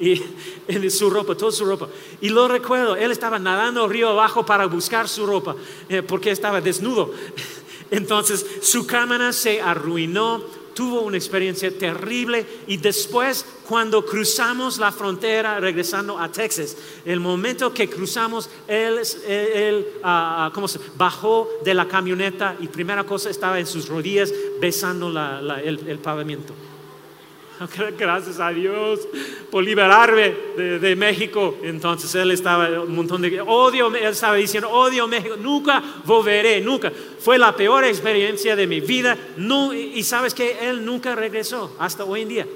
[0.00, 0.20] y
[0.66, 1.86] en su ropa, toda su ropa.
[2.20, 5.54] Y lo recuerdo, él estaba nadando río abajo para buscar su ropa,
[5.88, 7.12] eh, porque estaba desnudo.
[7.92, 10.42] Entonces su cámara se arruinó,
[10.74, 17.72] tuvo una experiencia terrible y después cuando cruzamos la frontera regresando a Texas, el momento
[17.72, 20.78] que cruzamos, él, él, ah, ¿cómo se?
[20.96, 26.52] bajó de la camioneta y primera cosa estaba en sus rodillas besando el pavimento.
[27.98, 29.00] Gracias a Dios
[29.50, 31.58] por liberarme de, México.
[31.62, 36.92] Entonces él estaba un montón de odio, él estaba diciendo odio México, nunca volveré, nunca.
[37.18, 39.16] Fue la peor experiencia de mi vida.
[39.36, 42.46] No, y sabes que él nunca regresó hasta hoy en día.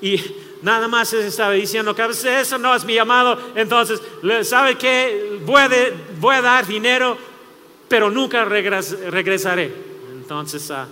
[0.00, 0.20] Y
[0.62, 3.38] nada más estaba diciendo que eso no es mi llamado.
[3.54, 4.00] Entonces,
[4.42, 5.40] ¿sabe qué?
[5.44, 5.70] Voy a,
[6.20, 7.16] voy a dar dinero,
[7.88, 9.72] pero nunca regresaré.
[10.12, 10.86] Entonces, uh,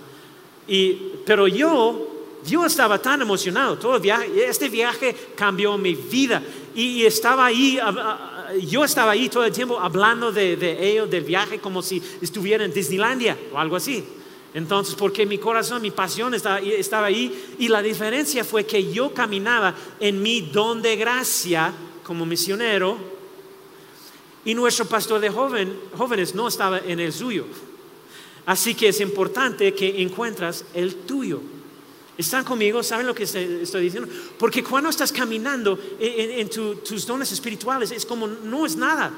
[0.67, 0.93] y,
[1.25, 2.16] pero yo
[2.47, 4.01] yo estaba tan emocionado, todo
[4.35, 6.41] este viaje cambió mi vida
[6.73, 7.77] y, estaba ahí,
[8.61, 12.73] yo estaba ahí todo el tiempo hablando de, ello, del viaje, como si estuviera en
[12.73, 14.03] Disneylandia o algo así.
[14.53, 19.13] Entonces, porque mi corazón, mi pasión estaba, estaba ahí y la diferencia fue que yo
[19.13, 21.73] caminaba en mi don de gracia
[22.03, 22.97] como misionero
[24.45, 27.45] y nuestro pastor de joven, jóvenes no estaba en el suyo.
[28.45, 31.41] Así que es importante que encuentras el tuyo.
[32.17, 32.81] ¿Están conmigo?
[32.81, 34.09] ¿Saben lo que estoy diciendo?
[34.39, 39.11] Porque cuando estás caminando en, tus dones espirituales es como no es nada.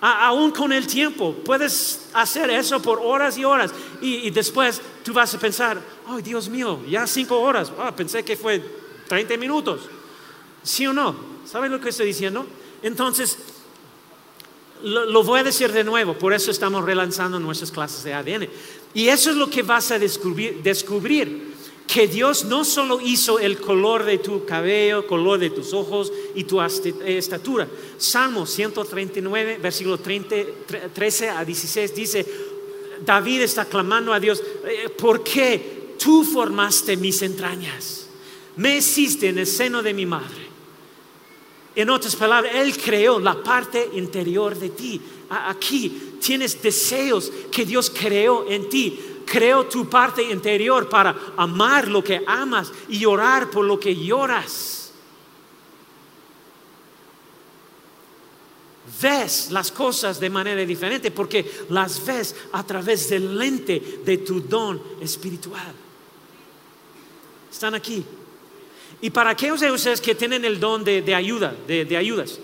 [0.00, 5.34] aún con el tiempo puedes hacer eso por horas y horas y, después tú vas
[5.34, 8.62] a pensar, ay Dios mío, ya cinco horas, ah, pensé que fue
[9.08, 9.80] 30 minutos.
[10.62, 11.16] ¿Sí o no?
[11.44, 12.46] ¿Saben lo que estoy diciendo?
[12.82, 13.36] Entonces,
[14.82, 18.48] lo, voy a decir de nuevo, por eso estamos relanzando nuestras clases de ADN.
[18.94, 21.49] Y eso es lo que vas a descubrir
[21.92, 26.44] que Dios no solo hizo el color de tu cabello, color de tus ojos y
[26.44, 27.66] tu estatura.
[27.98, 32.26] Salmo 139, versículo 13 a 16 dice,
[33.04, 38.06] David está clamando a Dios, eh, ¿por qué tú formaste mis entrañas?
[38.54, 40.48] Me hiciste en el seno de mi madre.
[41.74, 45.00] En otras palabras, Él creó la parte interior de ti.
[45.28, 49.00] Aquí tienes deseos que Dios creó en ti.
[49.30, 54.80] Creó tu parte interior para amar lo que amas y orar por lo que lloras.
[59.00, 64.40] ves las cosas de manera diferente porque las ves a través del lente de tu
[64.40, 65.72] don espiritual.
[67.50, 68.04] Están aquí.
[69.00, 72.38] Y para aquellos de ustedes que tienen el don de, ayuda, de, ayudas,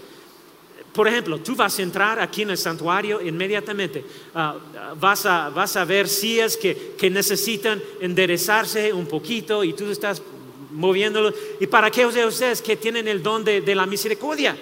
[0.96, 4.02] por ejemplo, tú vas a entrar aquí en el santuario inmediatamente,
[4.34, 4.56] ah,
[4.98, 10.22] vas, a, vas a ver sillas que, que necesitan enderezarse un poquito y tú estás
[10.70, 11.34] moviéndolo.
[11.60, 14.56] Y para aquellos de ustedes que tienen el don de, de la misericordia,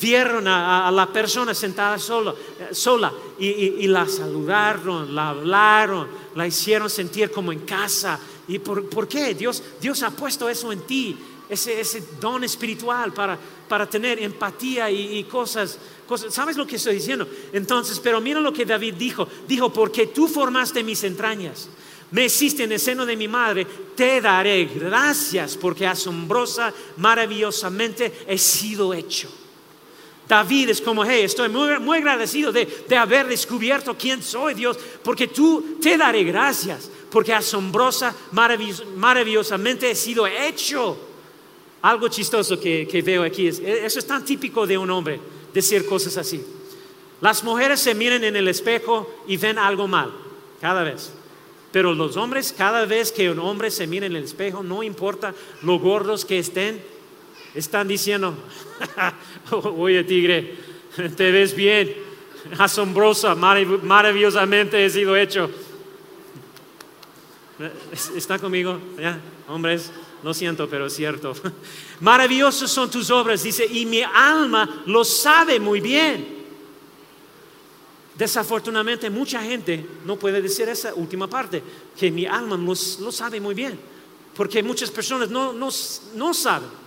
[0.00, 2.34] vieron a, la persona sentada sola,
[2.70, 8.18] sola y, la saludaron, la hablaron, la hicieron sentir como en casa.
[8.48, 9.34] ¿Y por, qué?
[9.34, 11.16] Dios, Dios ha puesto eso en ti,
[11.48, 13.38] ese, ese don espiritual para,
[13.68, 15.78] para tener empatía y, cosas.
[16.30, 17.28] ¿Sabes lo que estoy diciendo?
[17.52, 19.28] Entonces, pero mira lo que David dijo.
[19.46, 21.68] Dijo, porque tú formaste mis entrañas.
[22.10, 23.66] Me hiciste en el seno de mi madre,
[23.96, 29.28] te daré gracias porque asombrosa, maravillosamente he sido hecho.
[30.28, 35.78] David es como, hey, estoy muy, agradecido de, haber descubierto quién soy Dios, porque tú
[35.80, 38.14] te daré gracias, porque asombrosa,
[38.96, 40.98] maravillosamente he sido hecho.
[41.86, 45.20] Algo chistoso que, veo aquí, es, eso es tan típico de un hombre,
[45.54, 46.44] decir cosas así.
[47.20, 50.10] Las mujeres se miran en el espejo y ven algo mal,
[50.60, 51.12] cada vez.
[51.70, 55.32] Pero los hombres, cada vez que un hombre se mira en el espejo, no importa
[55.62, 56.82] lo gordos que estén,
[57.54, 58.34] están diciendo,
[59.52, 60.56] oye tigre,
[61.16, 61.94] te ves bien,
[62.58, 65.48] asombrosa, maravillosamente he sido hecho.
[68.16, 68.76] ¿Está conmigo?
[68.98, 69.20] ¿Ya?
[69.46, 71.34] Hombres, lo siento, pero es cierto.
[72.00, 76.36] Maravillosos son tus obras, dice, y mi alma lo sabe muy bien.
[78.16, 81.62] Desafortunadamente mucha gente no puede decir esa última parte,
[81.98, 83.78] que mi alma lo, sabe muy bien,
[84.34, 86.86] porque muchas personas no, no saben.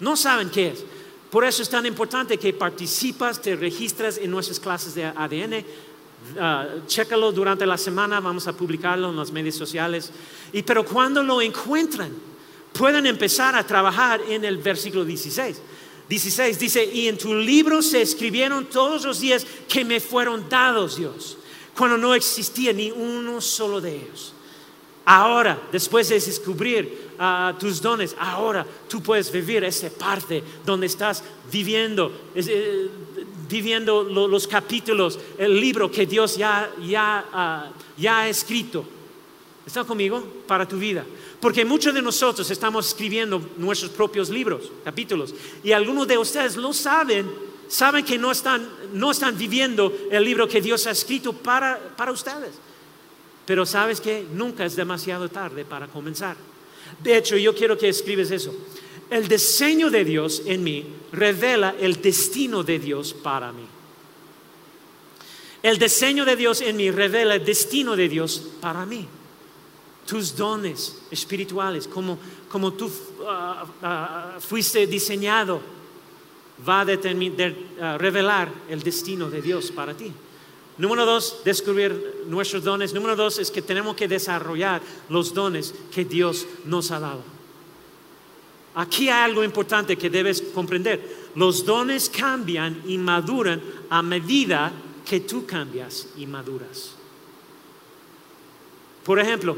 [0.00, 0.84] No saben qué es.
[1.30, 5.64] Por eso es tan importante que participas, te registras en nuestras clases de ADN.
[6.38, 10.10] Ah, chécalo durante la semana, vamos a publicarlo en las medios sociales.
[10.52, 12.10] Y pero cuando lo encuentran,
[12.76, 15.60] pueden empezar a trabajar en el versículo 16.
[16.08, 20.96] 16 dice, y en tu libro se escribieron todos los días que me fueron dados,
[20.96, 21.36] Dios,
[21.76, 24.32] cuando no existía ni uno solo de ellos.
[25.04, 31.22] Ahora, después de descubrir ah, tus dones, ahora tú puedes vivir esa parte donde estás
[31.50, 32.88] viviendo, eh,
[33.48, 38.84] viviendo los capítulos, el libro que Dios ya, ya, ah, ya ha escrito.
[39.64, 40.24] ¿Está conmigo?
[40.46, 41.04] Para tu vida.
[41.40, 46.72] Porque muchos de nosotros estamos escribiendo nuestros propios libros, capítulos, y algunos de ustedes lo
[46.72, 47.30] saben,
[47.68, 52.12] saben que no están, no están viviendo el libro que Dios ha escrito para, para
[52.12, 52.52] ustedes.
[53.44, 56.36] Pero sabes que nunca es demasiado tarde para comenzar.
[57.02, 58.54] De hecho, yo quiero que escribes eso.
[59.10, 63.66] El diseño de Dios en mí revela el destino de Dios para mí.
[65.62, 69.06] El diseño de Dios en mí revela el destino de Dios para mí.
[70.06, 72.18] Tus dones espirituales, como,
[72.72, 72.90] tú
[73.26, 75.60] ah, ah, fuiste diseñado,
[76.66, 80.12] va a revelar el destino de Dios para ti.
[80.78, 82.92] Número dos, descubrir nuestros dones.
[82.92, 87.22] Número dos es que tenemos que desarrollar los dones que Dios nos ha dado.
[88.74, 91.30] Aquí hay algo importante que debes comprender.
[91.34, 94.70] Los dones cambian y maduran a medida
[95.04, 96.92] que tú cambias y maduras.
[99.02, 99.56] Por ejemplo,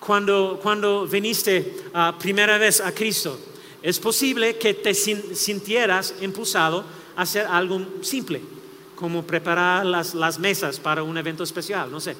[0.00, 3.38] cuando, cuando viniste a primera vez a Cristo,
[3.82, 6.84] es posible que te sintieras impulsado
[7.16, 8.40] a hacer algo simple
[8.94, 12.14] como preparar las, mesas para un evento especial, no sé.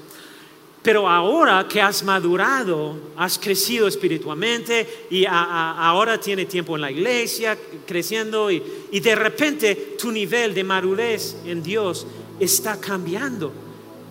[0.83, 7.59] Pero ahora que has madurado, has crecido espiritualmente y ahora tiene tiempo en la iglesia,
[7.87, 8.63] creciendo y,
[8.99, 12.07] de repente tu nivel de madurez en Dios
[12.39, 13.53] está cambiando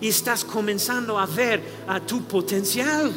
[0.00, 3.12] y estás comenzando a ver a tu potencial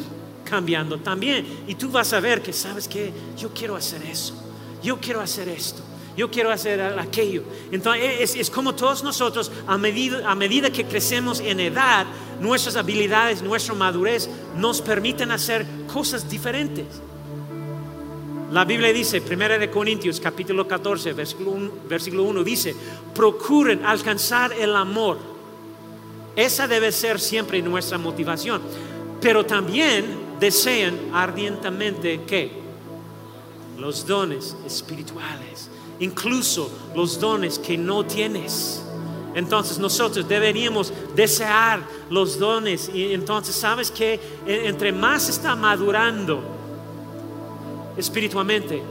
[0.54, 1.44] cambiando también.
[1.66, 4.34] Y tú vas a ver que sabes que yo quiero hacer eso,
[4.82, 5.82] yo quiero hacer esto
[6.16, 7.42] yo quiero hacer aquello.
[7.72, 12.06] Entonces es, como todos nosotros, a medida, a medida que crecemos en edad,
[12.40, 16.86] nuestras habilidades, nuestra madurez nos permiten hacer cosas diferentes.
[18.52, 22.76] La Biblia dice, 1 de Corintios capítulo 14, versículo 1, versículo 1 dice,
[23.12, 25.18] procuren alcanzar el amor.
[26.36, 28.62] Esa debe ser siempre nuestra motivación.
[29.20, 32.50] Pero también desean ardientemente que
[33.78, 35.70] los dones espirituales
[36.00, 38.82] incluso los dones que no tienes.
[39.34, 46.40] Entonces nosotros deberíamos desear los dones y entonces sabes que entre más está madurando
[47.96, 48.82] espiritualmente,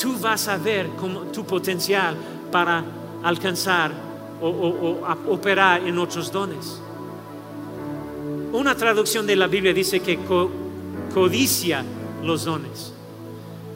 [0.00, 0.88] tú vas a ver
[1.32, 2.16] tu potencial
[2.50, 2.82] para
[3.22, 3.92] alcanzar
[4.40, 6.80] o, operar en otros dones.
[8.52, 10.18] Una traducción de la Biblia dice que
[11.12, 11.84] codicia
[12.22, 12.92] los dones.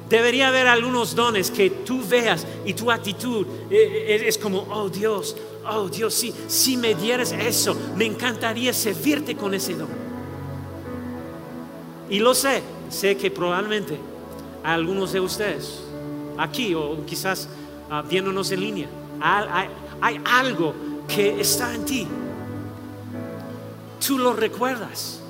[0.09, 4.89] Debería haber algunos dones que tú veas y tu actitud eh, eh, es como, oh
[4.89, 5.37] Dios,
[5.69, 9.89] oh Dios, si, me dieras eso, me encantaría servirte con ese don.
[12.09, 13.99] Y lo sé, sé que probablemente
[14.63, 15.81] algunos de ustedes,
[16.39, 17.49] aquí o quizás
[17.91, 18.89] ah, viéndonos en línea,
[20.01, 20.73] hay algo
[21.09, 22.07] que está en ti.
[24.07, 25.21] Tú lo recuerdas.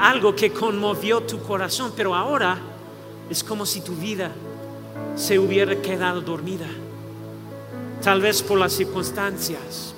[0.00, 2.58] Algo que conmovió tu corazón, pero ahora
[3.28, 4.32] es como si tu vida
[5.14, 6.66] se hubiera quedado dormida.
[8.02, 9.94] Tal vez por las circunstancias,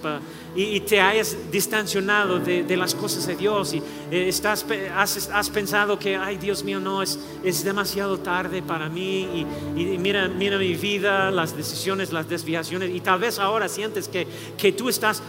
[0.55, 3.79] y, te hayas distanciado de, las cosas de Dios y
[4.11, 9.47] eh, estás, has, pensado que, ay Dios mío, no, es, es demasiado tarde para mí
[9.77, 14.27] y, mira, mira mi vida, las decisiones, las desviaciones y tal vez ahora sientes que,
[14.59, 15.23] que tú estás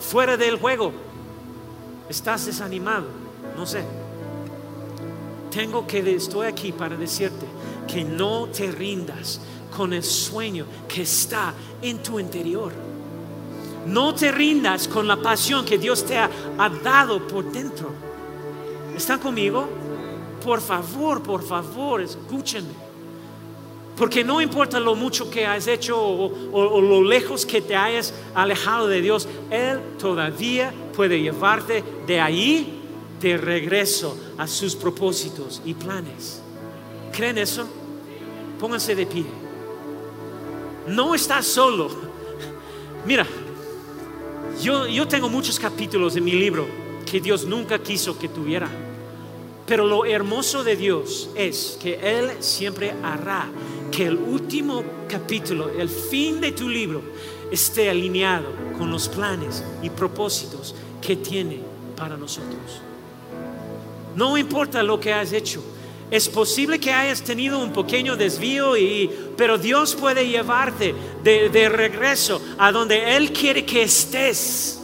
[0.00, 0.92] fuera del juego,
[2.08, 3.06] estás desanimado,
[3.60, 3.84] no sé.
[5.50, 7.44] Tengo que, estoy aquí para decirte
[7.86, 9.38] que no te rindas,
[9.76, 11.52] con el sueño que está
[11.82, 12.72] en tu interior.
[13.86, 16.30] No te rindas con la pasión que Dios te ha,
[16.82, 17.90] dado por dentro.
[18.96, 19.68] ¿Están conmigo?
[20.42, 22.72] Por favor, por favor, escúchenme.
[23.94, 28.14] Porque no importa lo mucho que has hecho o, o, lo lejos que te hayas
[28.34, 32.79] alejado de Dios, Él todavía puede llevarte de ahí
[33.20, 36.40] de regreso a sus propósitos y planes.
[37.12, 37.66] ¿Creen eso?
[38.58, 39.24] Pónganse de pie.
[40.86, 41.90] No estás solo.
[43.06, 43.26] Mira,
[44.62, 46.66] yo, yo tengo muchos capítulos en mi libro
[47.10, 48.68] que Dios nunca quiso que tuviera.
[49.66, 53.48] Pero lo hermoso de Dios es que Él siempre hará
[53.92, 57.02] que el último capítulo, el fin de tu libro,
[57.50, 58.48] esté alineado
[58.78, 61.60] con los planes y propósitos que tiene
[61.96, 62.89] para nosotros.
[64.16, 65.62] No importa lo que has hecho,
[66.10, 70.92] es posible que hayas tenido un pequeño desvío, y, pero Dios puede llevarte
[71.22, 74.80] de, regreso a donde Él quiere que estés.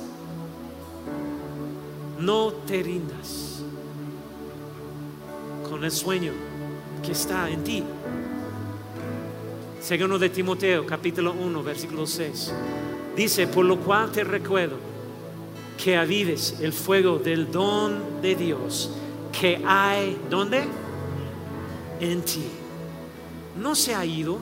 [2.21, 3.63] No te rindas
[5.69, 6.33] con el sueño
[7.05, 7.83] que está en ti.
[9.81, 12.53] Segundo de Timoteo, capítulo 1, versículo 6.
[13.17, 14.77] Dice, por lo cual te recuerdo
[15.83, 18.91] que avives el fuego del don de Dios
[19.41, 20.65] que hay, ¿dónde?
[22.01, 22.45] en ti.
[23.61, 24.39] No se ha ido.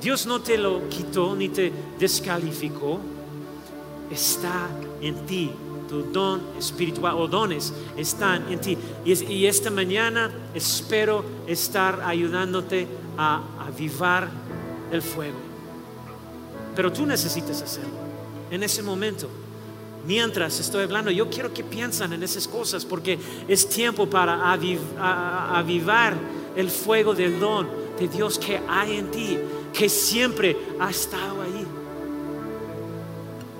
[0.00, 3.00] Dios no te lo quitó ni te descalificó.
[4.10, 4.68] Está
[5.00, 5.50] en ti.
[5.88, 8.76] Tu don espiritual o dones están en ti.
[9.06, 12.86] Y, esta mañana espero estar ayudándote
[13.16, 14.28] a avivar
[14.92, 15.38] el fuego.
[16.76, 17.90] Pero tú necesitas hacerlo
[18.50, 19.28] en ese momento
[20.08, 26.16] mientras estoy hablando, yo quiero que piensen en esas cosas porque es tiempo para avivar
[26.56, 27.68] el fuego del don
[28.00, 29.38] de Dios que hay en ti,
[29.74, 31.66] que siempre ha estado ahí.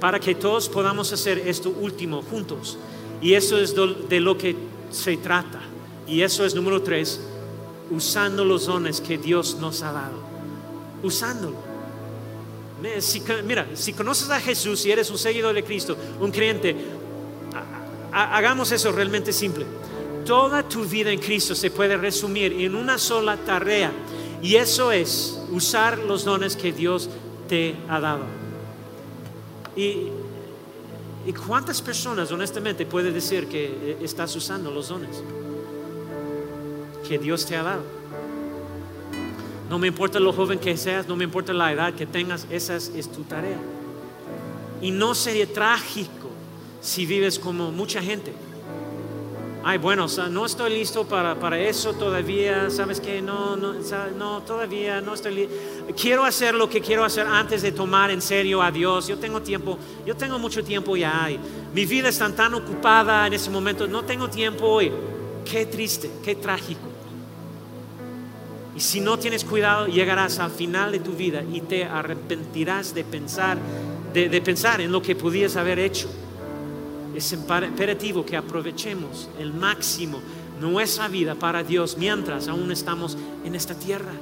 [0.01, 2.79] Para que todos podamos hacer esto último juntos.
[3.21, 3.75] Y eso es
[4.09, 4.57] de lo que
[4.91, 5.61] se trata.
[6.07, 7.21] Y eso es número tres,
[7.91, 10.19] usando los dones que Dios nos ha dado.
[11.03, 11.68] Usándolo.
[13.45, 16.77] Mira, si conoces a Jesús y eres un seguidor de Cristo, un creyente,
[18.13, 19.67] hagamos eso realmente simple
[20.29, 23.91] toda tu vida en Cristo se puede resumir en una sola tarea
[24.43, 27.09] y eso es usar los dones que Dios
[27.49, 28.25] te ha dado.
[29.75, 30.09] ¿Y,
[31.27, 35.23] y cuántas personas honestamente puede decir que estás usando los dones
[37.09, 37.98] que Dios te ha dado?
[39.69, 42.77] No me importa lo joven que seas, no me importa la edad que tengas, esa
[42.77, 43.59] es tu tarea.
[44.81, 46.31] Y no sería trágico
[46.81, 48.33] si vives como mucha gente
[49.69, 53.21] ay, bueno, no estoy listo para, eso todavía, ¿sabes qué?
[53.21, 53.75] No, no,
[54.17, 55.55] no, todavía no estoy listo.
[55.95, 59.09] Quiero hacer lo que quiero hacer antes de tomar en serio a Dios.
[59.09, 61.29] Yo tengo tiempo, yo tengo mucho tiempo ya.
[61.75, 64.81] mi vida está tan ocupada en ese momento, no tengo tiempo.
[64.81, 64.91] Y
[65.45, 66.88] qué triste, qué trágico.
[68.79, 73.03] Y si no tienes cuidado, llegarás al final de tu vida y te arrepentirás de
[73.03, 73.59] pensar,
[74.15, 76.09] de, pensar en lo que podías haber hecho.
[77.13, 80.21] Es imperativo que aprovechemos el máximo
[80.61, 84.13] nuestra vida para Dios mientras aún estamos en esta tierra.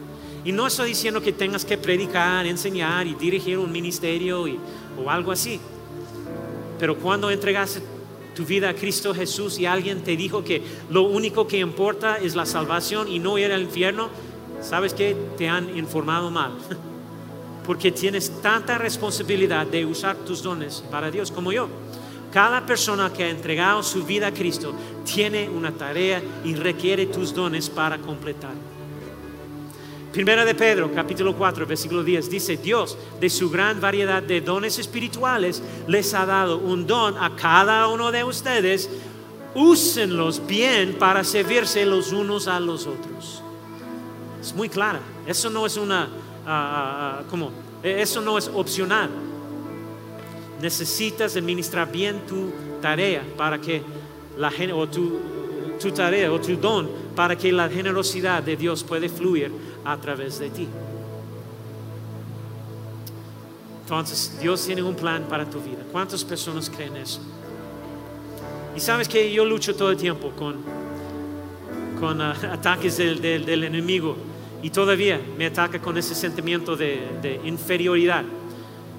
[0.43, 4.47] Y no estoy diciendo que tengas que predicar, enseñar y dirigir un ministerio
[4.97, 5.61] o algo así.
[6.79, 7.83] Pero cuando entregaste
[8.35, 12.35] tu vida a Cristo Jesús y alguien te dijo que lo único que importa es
[12.35, 14.09] la salvación y no ir al infierno,
[14.67, 15.17] ¿sabes qué?
[15.39, 16.53] Te han informado mal.
[17.67, 21.69] Porque tienes tanta responsabilidad de usar tus dones para Dios como yo.
[22.33, 27.33] Cada persona que ha entregado su vida a Cristo tiene una tarea y requiere tus
[27.33, 28.53] dones para completar.
[30.13, 34.79] Primera de Pedro, capítulo 4, versículo 10, dice, Dios, de su gran variedad de dones
[34.79, 38.89] espirituales, les ha dado un don a cada uno de ustedes.
[39.55, 43.43] Úsenlos bien para servirse los unos a los otros.
[44.47, 45.01] Es muy clara.
[45.27, 46.09] Eso no es una, ah,
[46.47, 47.51] ah, ah, como,
[47.83, 49.11] eso no es opcional.
[50.63, 53.83] Necesitas administrar bien tu tarea para que
[54.39, 55.19] la o tu,
[55.81, 59.51] tu tarea o tu don para que la generosidad de Dios pueda fluir
[59.85, 60.69] a través de ti.
[63.83, 65.79] Entonces, Dios tiene un plan para tu vida.
[65.91, 67.21] ¿Cuántas personas creen eso?
[68.77, 70.57] Y sabes que yo lucho todo el tiempo con,
[71.99, 74.17] con ataques del, del, enemigo
[74.67, 78.25] y todavía me ataca con ese sentimiento de, inferioridad.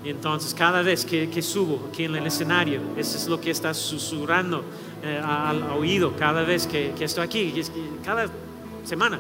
[0.06, 3.74] entonces, cada vez que, que, subo aquí en el escenario, eso es lo que está
[3.74, 4.64] susurrando
[5.04, 7.54] eh, al oído cada vez que, que estoy aquí,
[8.02, 8.28] cada
[8.86, 9.20] semana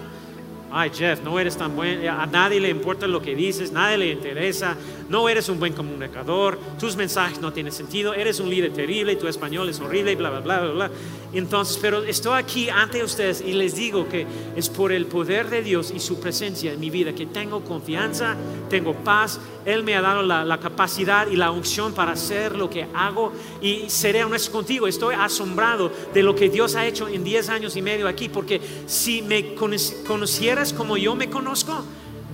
[0.71, 4.11] ay Jeff, no eres tan buen, a nadie le importa lo que dices, nadie le
[4.11, 4.75] interesa,
[5.09, 9.27] no eres un buen comunicador, tus mensajes no tienen sentido, eres un líder terrible, tu
[9.27, 10.91] español es horrible, bla, bla, bla, bla, bla.
[11.33, 15.61] Entonces, pero estoy aquí ante ustedes y les digo que es por el poder de
[15.61, 18.35] Dios y su presencia en mi vida que tengo confianza,
[18.69, 22.87] tengo paz, Él me ha dado la, capacidad y la unción para hacer lo que
[22.93, 23.31] hago
[23.61, 27.75] y seré honesto contigo, estoy asombrado de lo que Dios ha hecho en 10 años
[27.75, 31.83] y medio aquí, porque si me conocieras como yo me conozco,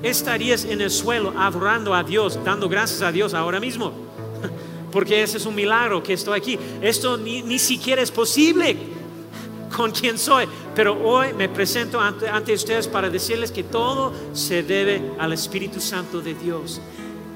[0.04, 3.94] estarías en el suelo adorando a Dios, dando gracias a Dios ahora mismo.
[4.92, 6.60] Porque ese es un milagro que estoy aquí.
[6.82, 8.78] Esto ni, siquiera es posible
[9.76, 10.46] con quien soy.
[10.76, 15.80] Pero hoy me presento ante, ante, ustedes para decirles que todo se debe al Espíritu
[15.80, 16.80] Santo de Dios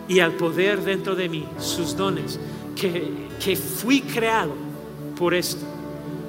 [0.07, 2.39] y al poder dentro de mí, sus dones,
[2.76, 4.53] que, que fui creado
[5.18, 5.65] por esto.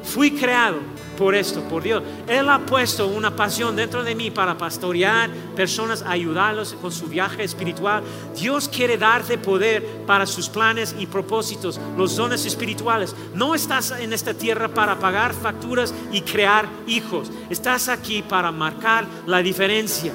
[0.03, 0.79] Fui creado
[1.19, 2.03] por esto, por Dios.
[2.29, 7.43] Él ha puesto una pasión dentro de mí para pastorear personas, ayudarlos con su viaje
[7.43, 8.05] espiritual.
[8.37, 13.17] Dios quiere darte poder para sus planes y propósitos, los dones espirituales.
[13.35, 17.33] No estás en esta tierra para pagar facturas y crear hijos.
[17.51, 20.13] Estás aquí para marcar la diferencia.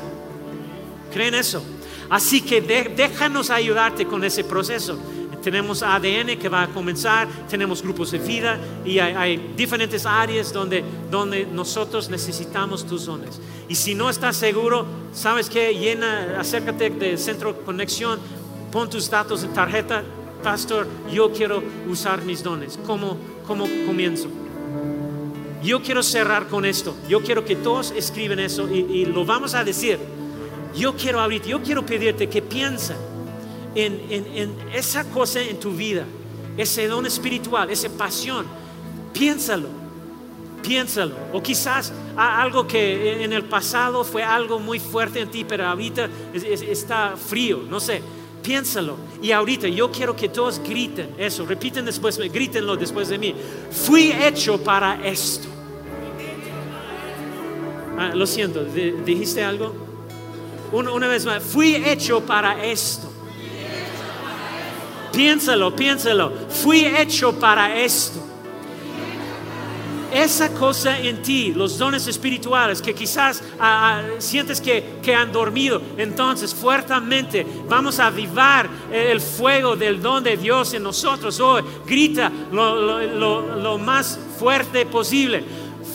[1.11, 1.61] ¿Creen eso?
[2.09, 4.97] Así que déjanos ayudarte con ese proceso
[5.43, 10.83] tenemos ADN que va a comenzar, tenemos grupos de vida y hay, diferentes áreas donde,
[11.11, 13.39] donde nosotros necesitamos tus dones.
[13.67, 15.73] Y si no estás seguro, ¿sabes qué?
[15.73, 18.19] Llena, acércate del centro conexión,
[18.71, 20.03] pon tus datos en tarjeta,
[20.41, 22.79] pastor, yo quiero usar mis dones.
[22.85, 24.29] ¿Cómo, cómo comienzo?
[25.61, 26.95] Yo quiero cerrar con esto.
[27.07, 29.97] Yo quiero que todos escriben eso y, y lo vamos a decir.
[30.75, 32.95] Yo quiero ahorita, yo quiero pedirte que piensa
[33.76, 36.05] en, esa cosa en tu vida,
[36.57, 38.45] ese don espiritual, esa pasión,
[39.13, 39.67] piénsalo,
[40.61, 41.15] piénsalo.
[41.34, 46.09] O quizás algo que en el pasado fue algo muy fuerte en ti, pero ahorita
[46.34, 48.01] está frío, no sé.
[48.41, 48.97] Piénsalo.
[49.21, 51.45] Y ahorita yo quiero que todos griten eso.
[51.45, 53.34] Repiten después, grítenlo después de mí.
[53.72, 55.47] Fui hecho para esto.
[57.97, 59.73] Ah, lo siento, ¿dijiste algo?
[60.73, 63.12] una vez más, fui hecho para esto.
[65.14, 66.31] Piénsalo, piénsalo.
[66.49, 68.19] Fui hecho para esto.
[70.11, 75.31] Esa cosa en ti, los dones espirituales que quizás ah, ah, sientes que, que, han
[75.31, 81.64] dormido, entonces fuertemente vamos a avivar el fuego del don de Dios en nosotros hoy.
[81.88, 85.44] Grita lo, lo, más fuerte posible.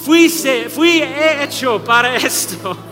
[0.04, 1.04] Fui, fui
[1.40, 2.76] hecho para esto.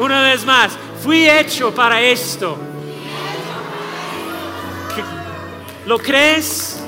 [0.00, 0.72] Una vez más,
[1.02, 2.56] fui hecho para esto.
[5.86, 6.78] ¿Lo crees?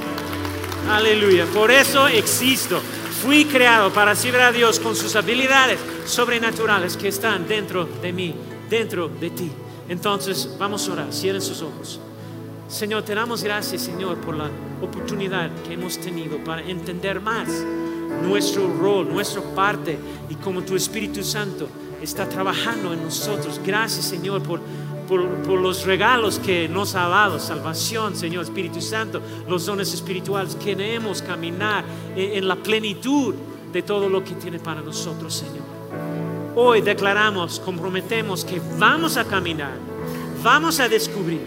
[0.90, 1.46] Aleluya.
[1.46, 2.80] Por eso existo.
[3.22, 8.34] Fui creado para servir a Dios con sus habilidades sobrenaturales que están dentro de mí,
[8.68, 9.50] dentro de ti.
[9.88, 11.12] Entonces, vamos a orar.
[11.12, 12.00] Cierren sus ojos.
[12.68, 14.50] Señor, te damos gracias, Señor, por la
[14.80, 17.48] oportunidad que hemos tenido para entender más
[18.22, 19.98] nuestro rol, nuestra parte
[20.28, 21.68] y cómo tu Espíritu Santo
[22.02, 23.60] está trabajando en nosotros.
[23.64, 24.60] Gracias, Señor, por
[25.18, 30.54] por, los regalos que nos ha dado, salvación, Señor Espíritu Santo, los dones espirituales.
[30.56, 31.84] Queremos caminar
[32.16, 33.34] en, la plenitud
[33.72, 35.64] de todo lo que tiene para nosotros, Señor.
[36.54, 39.74] Hoy declaramos, comprometemos que vamos a caminar,
[40.42, 41.40] vamos a descubrir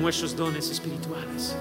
[0.00, 1.56] nuestros dones espirituales.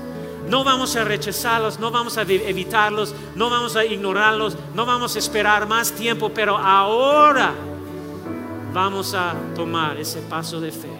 [0.47, 5.19] No vamos a rechazarlos, no vamos a evitarlos, no vamos a ignorarlos, no vamos a
[5.19, 7.53] esperar más tiempo, pero ahora
[8.73, 10.90] vamos a tomar ese paso de fe.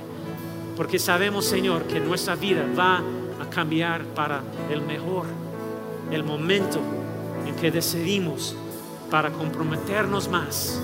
[0.82, 3.04] Porque sabemos, Señor, que nuestra vida va
[3.40, 4.42] a cambiar para
[4.72, 5.28] el mejor.
[6.10, 6.80] El momento
[7.46, 8.56] en que decidimos
[9.12, 10.82] para comprometernos más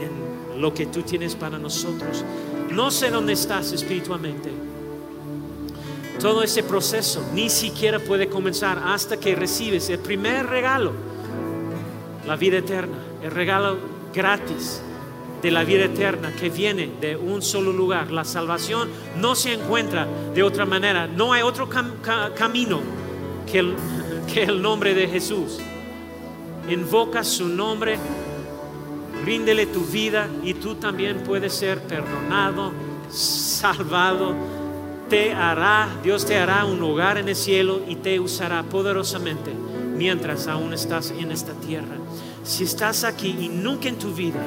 [0.00, 2.24] en lo que tú tienes para nosotros.
[2.70, 4.52] No sé dónde estás espiritualmente.
[6.20, 10.92] Todo ese proceso ni siquiera puede comenzar hasta que recibes el primer regalo,
[12.24, 13.78] la vida eterna, el regalo
[14.14, 14.80] gratis
[15.42, 18.12] de la vida eterna que viene de un solo lugar.
[18.12, 18.88] La salvación
[19.20, 21.08] no se encuentra de otra manera.
[21.08, 22.80] No hay otro camino
[23.50, 23.74] que el,
[24.32, 25.58] que el nombre de Jesús.
[26.68, 27.98] Invoca su nombre,
[29.24, 32.72] ríndele tu vida y tú también puedes ser perdonado,
[33.10, 34.34] salvado.
[35.10, 39.52] Te hará, Dios te hará un hogar en el cielo y te usará poderosamente
[39.96, 41.96] mientras aún estás en esta tierra.
[42.44, 44.42] Si estás aquí y nunca en tu vida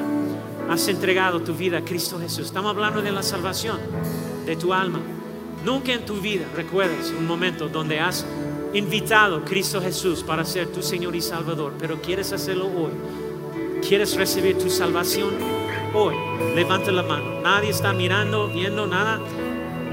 [0.68, 2.46] has entregado tu vida a Cristo Jesús.
[2.46, 3.78] Estamos hablando de la salvación
[4.44, 5.00] de tu alma.
[5.64, 8.26] Nunca en tu vida recuerdas un momento donde has
[8.72, 12.92] invitado a Cristo Jesús para ser tu Señor y Salvador, pero quieres hacerlo hoy.
[13.86, 15.34] ¿Quieres recibir tu salvación
[15.94, 16.14] hoy?
[16.54, 17.40] Levanta la mano.
[17.40, 19.20] Nadie está mirando, viendo nada.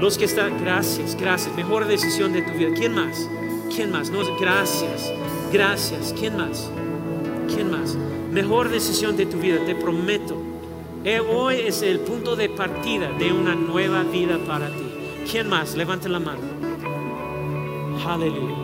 [0.00, 1.54] Los que están, gracias, gracias.
[1.54, 2.70] Mejor decisión de tu vida.
[2.76, 3.28] ¿Quién más?
[3.74, 4.10] ¿Quién más?
[4.10, 5.12] No, gracias,
[5.52, 6.14] gracias.
[6.18, 6.70] ¿Quién más?
[7.48, 7.96] ¿Quién más?
[8.32, 10.43] Mejor decisión de tu vida, te prometo
[11.28, 14.84] hoy es el punto de partida de una nueva vida para ti.
[15.30, 15.76] ¿Quién más?
[15.76, 16.40] Levante la mano.
[18.06, 18.56] Aleluya.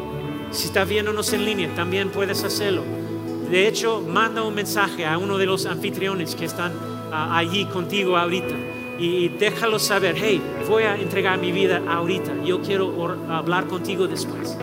[0.50, 2.82] Si está viéndonos en línea, también puedes hacerlo.
[3.50, 6.72] De hecho, manda un mensaje a uno de los anfitriones que están
[7.12, 8.54] ah, allí contigo ahorita
[8.98, 12.42] y, déjalo saber, hey, voy a entregar mi vida ahorita.
[12.44, 12.92] Yo quiero
[13.28, 14.56] hablar contigo después.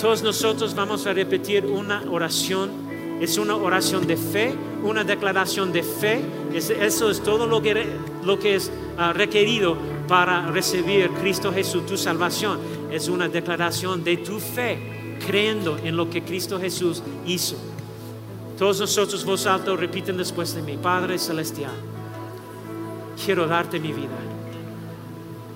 [0.00, 2.89] Todos nosotros vamos a repetir una oración
[3.20, 6.22] es una oración de fe, una declaración de fe.
[6.54, 7.86] eso es todo lo que,
[8.24, 9.76] lo que es ah, requerido
[10.08, 12.58] para recibir Cristo Jesús, tu salvación.
[12.90, 17.56] Es una declaración de tu fe, creyendo en lo que Cristo Jesús hizo.
[18.58, 21.72] Todos nosotros, voz alta, repiten después de mí, Padre Celestial,
[23.22, 24.18] quiero darte mi vida.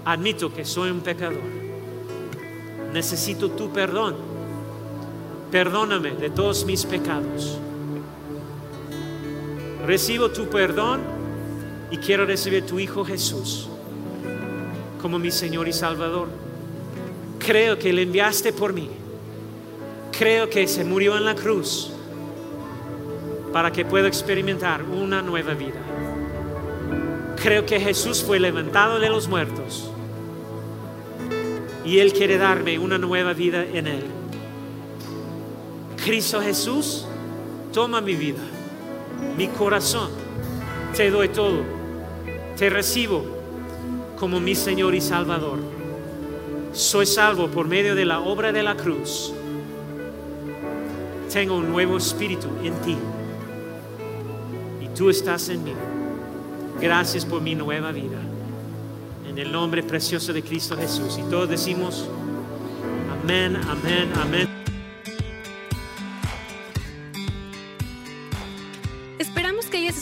[0.04, 1.40] Admito que soy un pecador.
[2.92, 4.33] Necesito tu perdón
[5.54, 7.60] perdóname de todos mis pecados.
[9.86, 11.00] Recibo tu perdón
[11.92, 13.68] y quiero recibir tu Hijo Jesús
[15.00, 16.26] como mi Señor y Salvador.
[17.38, 18.90] Creo que le enviaste por mí.
[20.18, 21.92] Creo que se murió en la cruz
[23.52, 25.80] para que pueda experimentar una nueva vida.
[27.40, 29.88] Creo que Jesús fue levantado de los muertos
[31.84, 34.23] y Él quiere darme una nueva vida en Él.
[36.04, 37.06] Cristo Jesús,
[37.72, 38.42] toma mi vida,
[39.38, 40.10] mi corazón,
[40.94, 41.62] te doy todo,
[42.58, 43.24] te recibo
[44.18, 45.60] como mi Señor y Salvador.
[46.74, 49.32] Soy salvo por medio de la obra de la cruz.
[51.32, 52.98] Tengo un nuevo espíritu en ti
[54.82, 55.72] y tú estás en mí.
[56.82, 58.18] Gracias por mi nueva vida.
[59.26, 61.18] En el nombre precioso de Cristo Jesús.
[61.18, 62.06] Y todos decimos,
[63.22, 64.63] amén, amén, amén.